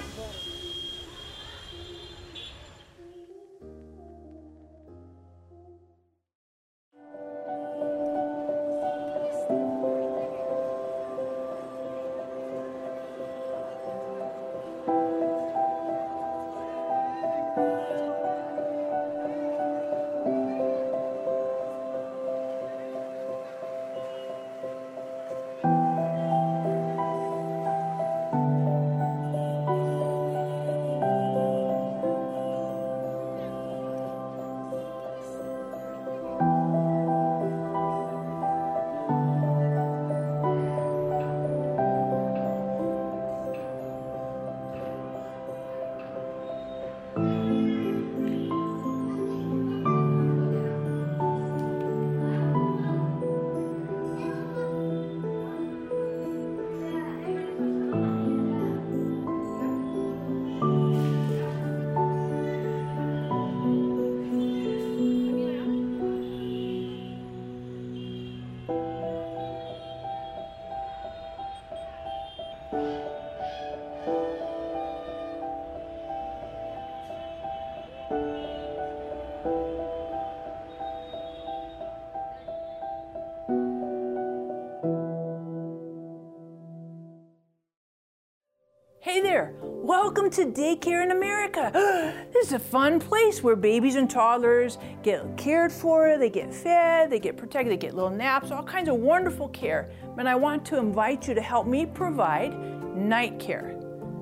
Hey 89.36 89.42
there, 89.42 89.54
welcome 89.62 90.30
to 90.30 90.46
Daycare 90.46 91.04
in 91.04 91.12
America. 91.12 91.70
this 92.32 92.48
is 92.48 92.54
a 92.54 92.60
fun 92.60 93.02
place 93.02 93.44
where 93.44 93.58
babies 93.58 93.96
and 93.96 94.10
toddlers 94.10 94.78
get 95.04 95.36
cared 95.36 95.74
for, 95.74 96.18
they 96.18 96.30
get 96.30 96.54
fed, 96.54 97.10
they 97.10 97.20
get 97.20 97.36
protected, 97.36 97.74
they 97.74 97.76
get 97.76 97.94
little 97.94 98.10
naps, 98.10 98.50
all 98.50 98.64
kinds 98.64 98.88
of 98.88 98.96
wonderful 98.96 99.50
care. 99.50 99.92
And 100.18 100.30
I 100.30 100.36
want 100.36 100.64
to 100.68 100.78
invite 100.78 101.28
you 101.28 101.34
to 101.34 101.42
help 101.42 101.68
me 101.68 101.86
provide 101.86 102.58
night 102.96 103.38
care. 103.38 103.78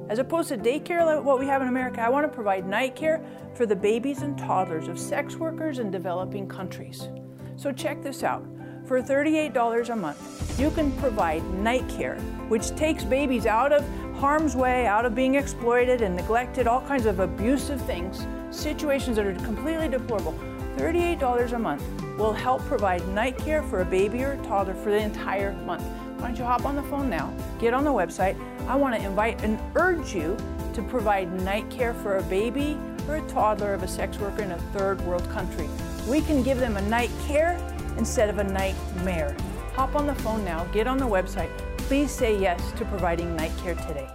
As 0.10 0.18
opposed 0.18 0.50
to 0.50 0.58
daycare, 0.58 1.06
like 1.06 1.24
what 1.24 1.38
we 1.38 1.46
have 1.46 1.62
in 1.62 1.68
America, 1.68 2.02
I 2.02 2.10
want 2.10 2.26
to 2.26 2.36
provide 2.36 2.68
night 2.68 2.96
care 2.96 3.24
for 3.54 3.68
the 3.68 3.76
babies 3.76 4.24
and 4.24 4.36
toddlers 4.36 4.88
of 4.88 4.98
sex 4.98 5.36
workers 5.36 5.78
in 5.78 5.92
developing 5.92 6.48
countries. 6.48 7.08
So 7.56 7.72
check 7.72 8.02
this 8.02 8.24
out. 8.24 8.44
For 8.86 9.02
$38 9.02 9.90
a 9.90 9.96
month, 9.96 10.60
you 10.60 10.70
can 10.70 10.92
provide 10.94 11.42
night 11.54 11.88
care, 11.88 12.18
which 12.50 12.76
takes 12.76 13.06
babies 13.06 13.46
out 13.46 13.72
of 13.72 13.86
harm's 14.18 14.58
way, 14.58 14.86
out 14.86 15.06
of 15.06 15.16
being 15.16 15.36
exploited 15.36 16.02
and 16.02 16.18
neglected, 16.18 16.68
all 16.68 16.82
kinds 16.82 17.06
of 17.06 17.22
abusive 17.22 17.82
things, 17.84 18.28
situations 18.52 19.16
that 19.16 19.26
are 19.26 19.34
completely 19.46 19.88
deplorable. 19.88 20.34
$38 20.76 21.54
a 21.54 21.60
month 21.60 21.82
will 22.18 22.34
help 22.34 22.62
provide 22.66 23.08
night 23.08 23.38
care 23.38 23.64
for 23.64 23.82
a 23.82 23.86
baby 23.86 24.22
or 24.22 24.34
a 24.34 24.38
toddler 24.44 24.74
for 24.74 24.92
the 24.92 24.98
entire 24.98 25.54
month. 25.66 25.84
Why 26.20 26.28
don't 26.28 26.38
you 26.38 26.44
hop 26.44 26.66
on 26.66 26.76
the 26.76 26.84
phone 26.84 27.10
now, 27.10 27.34
get 27.60 27.74
on 27.74 27.86
the 27.86 27.90
website. 27.90 28.36
I 28.68 28.76
want 28.76 28.96
to 28.96 29.02
invite 29.02 29.42
and 29.44 29.60
urge 29.76 30.14
you 30.14 30.36
to 30.74 30.82
provide 30.82 31.32
night 31.42 31.70
care 31.70 31.94
for 31.94 32.18
a 32.18 32.24
baby 32.24 32.78
or 33.08 33.16
a 33.16 33.28
toddler 33.30 33.74
of 33.74 33.84
a 33.84 33.88
sex 33.88 34.20
worker 34.20 34.42
in 34.42 34.52
a 34.52 34.60
third 34.74 35.00
world 35.02 35.28
country. 35.30 35.70
We 36.08 36.20
can 36.20 36.44
give 36.44 36.60
them 36.60 36.76
a 36.76 36.82
night 36.82 37.12
care 37.28 37.58
instead 37.98 38.30
of 38.30 38.40
a 38.40 38.44
nightmare. 38.44 39.36
Hop 39.74 39.96
on 39.96 40.08
the 40.08 40.16
phone 40.16 40.44
now, 40.46 40.66
get 40.66 40.88
on 40.88 40.98
the 40.98 41.06
website, 41.06 41.50
please 41.78 42.12
say 42.12 42.40
yes 42.40 42.72
to 42.74 42.86
providing 42.86 43.36
night 43.36 43.52
care 43.62 43.76
today. 43.76 44.10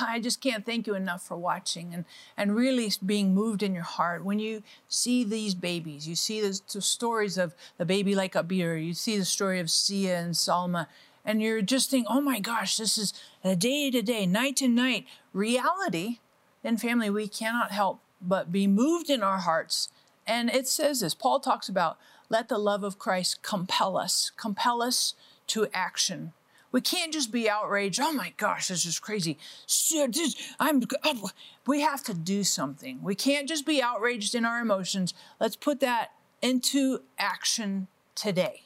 I 0.00 0.20
just 0.20 0.40
can't 0.40 0.66
thank 0.66 0.86
you 0.86 0.94
enough 0.94 1.22
for 1.22 1.36
watching 1.36 1.94
and, 1.94 2.04
and 2.36 2.54
really 2.54 2.92
being 3.04 3.34
moved 3.34 3.62
in 3.62 3.74
your 3.74 3.84
heart. 3.84 4.24
When 4.24 4.38
you 4.38 4.62
see 4.86 5.24
these 5.24 5.54
babies, 5.54 6.06
you 6.06 6.14
see 6.14 6.40
the, 6.40 6.60
the 6.72 6.82
stories 6.82 7.38
of 7.38 7.54
the 7.78 7.86
baby 7.86 8.14
like 8.14 8.34
Abir, 8.34 8.84
you 8.84 8.94
see 8.94 9.18
the 9.18 9.24
story 9.24 9.60
of 9.60 9.70
Sia 9.70 10.18
and 10.18 10.34
Salma, 10.34 10.86
and 11.24 11.42
you're 11.42 11.62
just 11.62 11.90
thinking, 11.90 12.06
oh 12.10 12.20
my 12.20 12.38
gosh, 12.40 12.76
this 12.76 12.98
is 12.98 13.14
a 13.42 13.56
day 13.56 13.90
to 13.90 14.02
day, 14.02 14.26
night 14.26 14.56
to 14.56 14.68
night 14.68 15.06
reality. 15.32 16.18
Then, 16.62 16.76
family, 16.76 17.10
we 17.10 17.28
cannot 17.28 17.70
help 17.70 18.00
but 18.20 18.50
be 18.52 18.66
moved 18.66 19.10
in 19.10 19.22
our 19.22 19.38
hearts. 19.38 19.88
And 20.28 20.50
it 20.50 20.68
says 20.68 21.00
this 21.00 21.14
Paul 21.14 21.40
talks 21.40 21.68
about 21.68 21.98
let 22.28 22.48
the 22.48 22.58
love 22.58 22.84
of 22.84 22.98
Christ 22.98 23.42
compel 23.42 23.96
us, 23.96 24.30
compel 24.36 24.82
us 24.82 25.14
to 25.48 25.66
action. 25.72 26.34
We 26.70 26.82
can't 26.82 27.14
just 27.14 27.32
be 27.32 27.48
outraged. 27.48 27.98
Oh 27.98 28.12
my 28.12 28.34
gosh, 28.36 28.68
this 28.68 28.84
is 28.84 29.00
crazy. 29.00 29.38
I'm, 30.60 30.82
oh, 31.02 31.30
we 31.66 31.80
have 31.80 32.04
to 32.04 32.12
do 32.12 32.44
something. 32.44 33.02
We 33.02 33.14
can't 33.14 33.48
just 33.48 33.64
be 33.64 33.82
outraged 33.82 34.34
in 34.34 34.44
our 34.44 34.60
emotions. 34.60 35.14
Let's 35.40 35.56
put 35.56 35.80
that 35.80 36.12
into 36.42 37.00
action 37.18 37.88
today. 38.14 38.64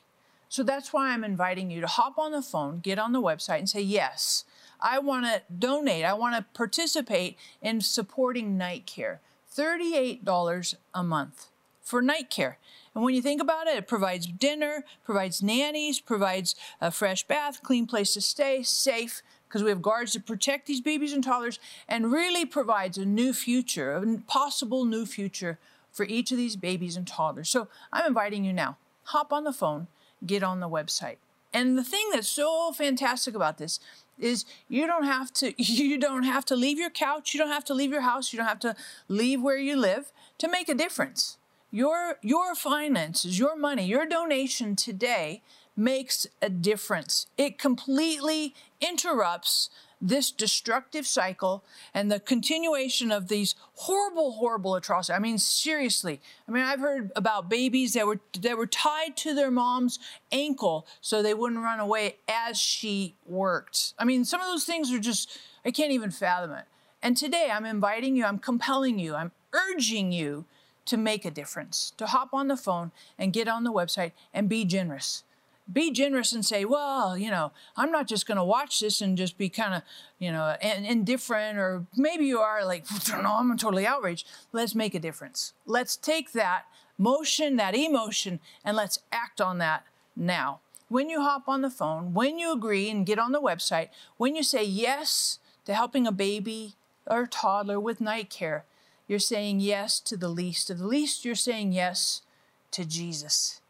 So 0.49 0.65
that's 0.65 0.93
why 0.93 1.11
I'm 1.11 1.23
inviting 1.23 1.71
you 1.71 1.81
to 1.81 1.87
hop 1.87 2.19
on 2.19 2.33
the 2.33 2.43
phone, 2.43 2.81
get 2.81 2.99
on 2.99 3.13
the 3.13 3.23
website, 3.23 3.61
and 3.61 3.71
say, 3.71 3.81
Yes, 3.81 4.45
I 4.81 4.99
want 4.99 5.25
to 5.27 5.43
donate. 5.57 6.05
I 6.05 6.13
want 6.13 6.35
to 6.35 6.45
participate 6.55 7.39
in 7.63 7.81
supporting 7.81 8.59
night 8.59 8.85
care. 8.85 9.21
$38 9.55 10.75
a 10.93 11.03
month 11.05 11.49
for 11.83 12.01
night 12.01 12.31
care. 12.31 12.59
And 12.95 13.03
when 13.03 13.15
you 13.15 13.23
think 13.23 13.41
about 13.41 13.67
it, 13.67 13.77
it 13.77 13.89
provides 13.89 14.27
dinner, 14.27 14.85
provides 15.05 15.43
nannies, 15.43 16.01
provides 16.01 16.55
a 16.81 16.91
fresh 16.91 17.27
bath, 17.27 17.63
clean 17.63 17.87
place 17.87 18.15
to 18.15 18.21
stay, 18.21 18.63
safe, 18.63 19.23
because 19.49 19.63
we 19.63 19.71
have 19.71 19.83
guards 19.83 20.13
to 20.13 20.21
protect 20.21 20.67
these 20.67 20.81
babies 20.81 21.13
and 21.13 21.25
toddlers, 21.25 21.59
and 21.89 22.13
really 22.13 22.45
provides 22.45 22.99
a 22.99 23.05
new 23.05 23.33
future, 23.33 23.93
a 23.93 24.19
possible 24.27 24.85
new 24.85 25.05
future 25.07 25.59
for 25.91 26.05
each 26.07 26.33
of 26.33 26.39
these 26.39 26.57
babies 26.57 26.97
and 26.97 27.07
toddlers. 27.07 27.51
So 27.51 27.69
I'm 27.93 28.07
inviting 28.07 28.45
you 28.45 28.53
now, 28.53 28.77
hop 29.05 29.33
on 29.33 29.45
the 29.45 29.53
phone, 29.53 29.89
get 30.25 30.43
on 30.43 30.61
the 30.61 30.69
website. 30.69 31.17
And 31.53 31.77
the 31.77 31.85
thing 31.85 32.09
that's 32.13 32.29
so 32.29 32.73
fantastic 32.73 33.35
about 33.35 33.59
this 33.59 33.79
is 34.19 34.45
you 34.69 34.87
don't 34.87 35.05
have 35.05 35.33
to 35.35 35.53
you 35.63 35.99
don't 35.99 36.23
have 36.23 36.45
to 36.47 36.57
leave 36.57 36.79
your 36.79 36.91
couch, 36.91 37.35
you 37.35 37.39
don't 37.39 37.49
have 37.49 37.65
to 37.67 37.75
leave 37.75 37.91
your 37.91 38.03
house, 38.03 38.33
you 38.33 38.39
don't 38.39 38.49
have 38.49 38.61
to 38.61 38.75
leave 39.09 39.43
where 39.43 39.59
you 39.59 39.77
live 39.77 40.13
to 40.39 40.49
make 40.49 40.69
a 40.69 40.75
difference. 40.75 41.37
Your, 41.75 42.19
your 42.21 42.55
finances, 42.55 43.39
your 43.39 43.57
money, 43.57 43.87
your 43.87 44.05
donation 44.05 44.77
today 44.77 45.43
makes 45.75 46.27
a 46.43 46.51
difference. 46.51 47.27
It 47.39 47.59
completely 47.59 48.55
interrupts 48.79 49.71
this 49.99 50.31
destructive 50.31 51.07
cycle 51.07 51.65
and 51.95 52.13
the 52.13 52.21
continuation 52.21 53.11
of 53.11 53.29
these 53.29 53.55
horrible, 53.75 54.33
horrible 54.33 54.75
atrocities. 54.75 55.17
I 55.17 55.19
mean, 55.19 55.39
seriously. 55.39 56.21
I 56.47 56.53
mean, 56.53 56.63
I've 56.63 56.81
heard 56.81 57.11
about 57.17 57.49
babies 57.49 57.95
that 57.95 58.07
were 58.07 58.21
that 58.41 58.59
were 58.59 58.67
tied 58.67 59.17
to 59.19 59.35
their 59.35 59.51
mom's 59.51 59.99
ankle 60.31 60.87
so 61.01 61.23
they 61.23 61.33
wouldn't 61.33 61.63
run 61.63 61.81
away 61.81 62.17
as 62.29 62.59
she 62.59 63.15
worked. 63.25 63.95
I 63.99 64.05
mean, 64.05 64.27
some 64.27 64.41
of 64.43 64.49
those 64.49 64.65
things 64.65 64.93
are 64.93 64.99
just 64.99 65.39
I 65.65 65.71
can't 65.71 65.93
even 65.93 66.11
fathom 66.11 66.51
it. 66.51 66.65
And 67.01 67.17
today 67.17 67.49
I'm 67.51 67.65
inviting 67.65 68.15
you, 68.15 68.25
I'm 68.25 68.39
compelling 68.39 68.99
you, 68.99 69.15
I'm 69.15 69.33
urging 69.55 70.13
you 70.13 70.45
to 70.87 70.97
make 70.97 71.25
a 71.25 71.31
difference, 71.31 71.93
to 71.97 72.07
hop 72.07 72.31
on 72.33 72.49
the 72.49 72.57
phone 72.57 72.93
and 73.19 73.33
get 73.33 73.49
on 73.49 73.65
the 73.65 73.73
website 73.73 74.13
and 74.35 74.49
be 74.49 74.65
generous 74.65 75.25
be 75.71 75.91
generous 75.91 76.33
and 76.33 76.45
say, 76.45 76.65
well, 76.65 77.17
you 77.17 77.31
know, 77.31 77.53
I'm 77.77 77.91
not 77.91 78.09
just 78.09 78.27
going 78.27 78.37
to 78.37 78.45
watch 78.45 78.81
this 78.81 79.01
and 79.01 79.17
just 79.17 79.39
be 79.39 79.49
kind 79.49 79.75
of, 79.75 79.83
you 80.19 80.33
know, 80.33 80.57
indifferent, 80.61 81.59
or 81.59 81.87
maybe 81.97 82.27
you 82.27 82.41
are 82.41 82.65
like, 82.65 82.85
I'm 83.13 83.57
totally 83.57 83.87
outraged. 83.87 84.27
Let's 84.53 84.75
make 84.75 84.95
a 84.95 85.01
difference. 85.01 85.53
Let's 85.67 85.97
take 85.97 86.33
that 86.33 86.65
motion, 86.99 87.57
that 87.57 87.75
emotion, 87.75 88.41
and 88.65 88.77
let's 88.77 88.99
act 89.11 89.41
on 89.41 89.59
that 89.59 89.85
now. 90.17 90.61
When 90.89 91.09
you 91.09 91.23
hop 91.23 91.49
on 91.49 91.63
the 91.63 91.71
phone, 91.71 92.13
when 92.13 92.39
you 92.39 92.53
agree 92.53 92.91
and 92.91 93.07
get 93.07 93.19
on 93.19 93.33
the 93.33 93.41
website, 93.41 93.89
when 94.19 94.35
you 94.35 94.43
say 94.43 94.65
yes 94.65 95.39
to 95.65 95.75
helping 95.75 96.07
a 96.07 96.13
baby 96.13 96.75
or 97.07 97.27
toddler 97.27 97.81
with 97.81 98.01
night 98.01 98.29
care, 98.29 98.65
you're 99.07 99.19
saying 99.19 99.61
yes 99.61 100.01
to 100.01 100.17
the 100.17 100.29
least 100.29 100.71
of 100.71 100.79
the 100.79 100.87
least. 100.87 101.25
You're 101.25 101.35
saying 101.35 101.73
yes 101.73 102.23
to 102.71 102.85
Jesus. 102.85 103.61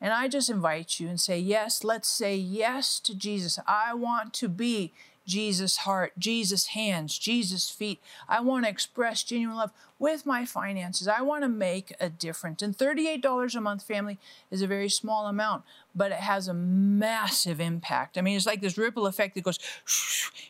And 0.00 0.12
I 0.12 0.26
just 0.26 0.50
invite 0.50 0.98
you 0.98 1.08
and 1.08 1.20
say, 1.20 1.38
yes, 1.38 1.84
let's 1.84 2.08
say 2.08 2.34
yes 2.34 2.98
to 3.00 3.14
Jesus. 3.14 3.58
I 3.66 3.94
want 3.94 4.34
to 4.34 4.48
be 4.48 4.92
Jesus' 5.26 5.78
heart, 5.78 6.12
Jesus' 6.18 6.68
hands, 6.68 7.18
Jesus' 7.18 7.70
feet. 7.70 8.00
I 8.28 8.40
want 8.40 8.64
to 8.64 8.70
express 8.70 9.22
genuine 9.22 9.56
love 9.56 9.72
with 9.98 10.26
my 10.26 10.44
finances. 10.44 11.06
I 11.06 11.22
want 11.22 11.44
to 11.44 11.48
make 11.48 11.94
a 12.00 12.08
difference. 12.10 12.62
And 12.62 12.76
$38 12.76 13.54
a 13.54 13.60
month, 13.60 13.84
family, 13.84 14.18
is 14.50 14.62
a 14.62 14.66
very 14.66 14.88
small 14.88 15.26
amount, 15.26 15.62
but 15.94 16.10
it 16.10 16.18
has 16.18 16.48
a 16.48 16.54
massive 16.54 17.60
impact. 17.60 18.18
I 18.18 18.20
mean, 18.20 18.36
it's 18.36 18.46
like 18.46 18.60
this 18.60 18.76
ripple 18.76 19.06
effect 19.06 19.34
that 19.36 19.44
goes, 19.44 19.58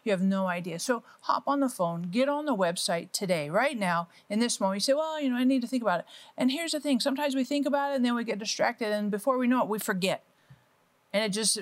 you 0.05 0.13
have 0.13 0.23
no 0.23 0.47
idea. 0.47 0.79
So 0.79 1.03
hop 1.23 1.45
on 1.47 1.61
the 1.61 1.69
phone, 1.69 2.03
get 2.11 2.29
on 2.29 2.47
the 2.47 2.57
website 2.57 3.13
today, 3.13 3.51
right 3.51 3.79
now, 3.79 4.09
in 4.31 4.39
this 4.39 4.59
moment. 4.59 4.77
You 4.77 4.81
say, 4.81 4.95
well, 4.95 5.21
you 5.21 5.29
know, 5.29 5.37
I 5.37 5.45
need 5.45 5.63
to 5.63 5.69
think 5.69 5.83
about 5.83 6.01
it. 6.01 6.07
And 6.39 6.51
here's 6.51 6.73
the 6.73 6.81
thing 6.81 6.99
sometimes 7.01 7.35
we 7.35 7.45
think 7.45 7.67
about 7.67 7.93
it 7.93 7.97
and 7.97 8.05
then 8.05 8.15
we 8.15 8.25
get 8.25 8.39
distracted, 8.39 8.93
and 8.93 9.11
before 9.11 9.37
we 9.37 9.47
know 9.47 9.63
it, 9.63 9.69
we 9.69 9.79
forget. 9.79 10.25
And 11.13 11.23
it 11.23 11.29
just, 11.29 11.59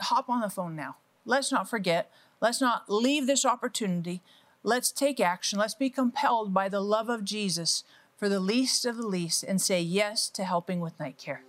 hop 0.00 0.28
on 0.28 0.40
the 0.40 0.48
phone 0.48 0.74
now. 0.74 0.96
Let's 1.26 1.52
not 1.52 1.68
forget. 1.68 2.10
Let's 2.44 2.60
not 2.60 2.90
leave 2.90 3.26
this 3.26 3.46
opportunity. 3.46 4.20
Let's 4.62 4.92
take 4.92 5.18
action. 5.18 5.58
Let's 5.58 5.72
be 5.72 5.88
compelled 5.88 6.52
by 6.52 6.68
the 6.68 6.82
love 6.82 7.08
of 7.08 7.24
Jesus 7.24 7.84
for 8.18 8.28
the 8.28 8.38
least 8.38 8.84
of 8.84 8.98
the 8.98 9.06
least 9.06 9.44
and 9.44 9.62
say 9.62 9.80
yes 9.80 10.28
to 10.28 10.44
helping 10.44 10.80
with 10.80 11.00
night 11.00 11.16
care. 11.16 11.40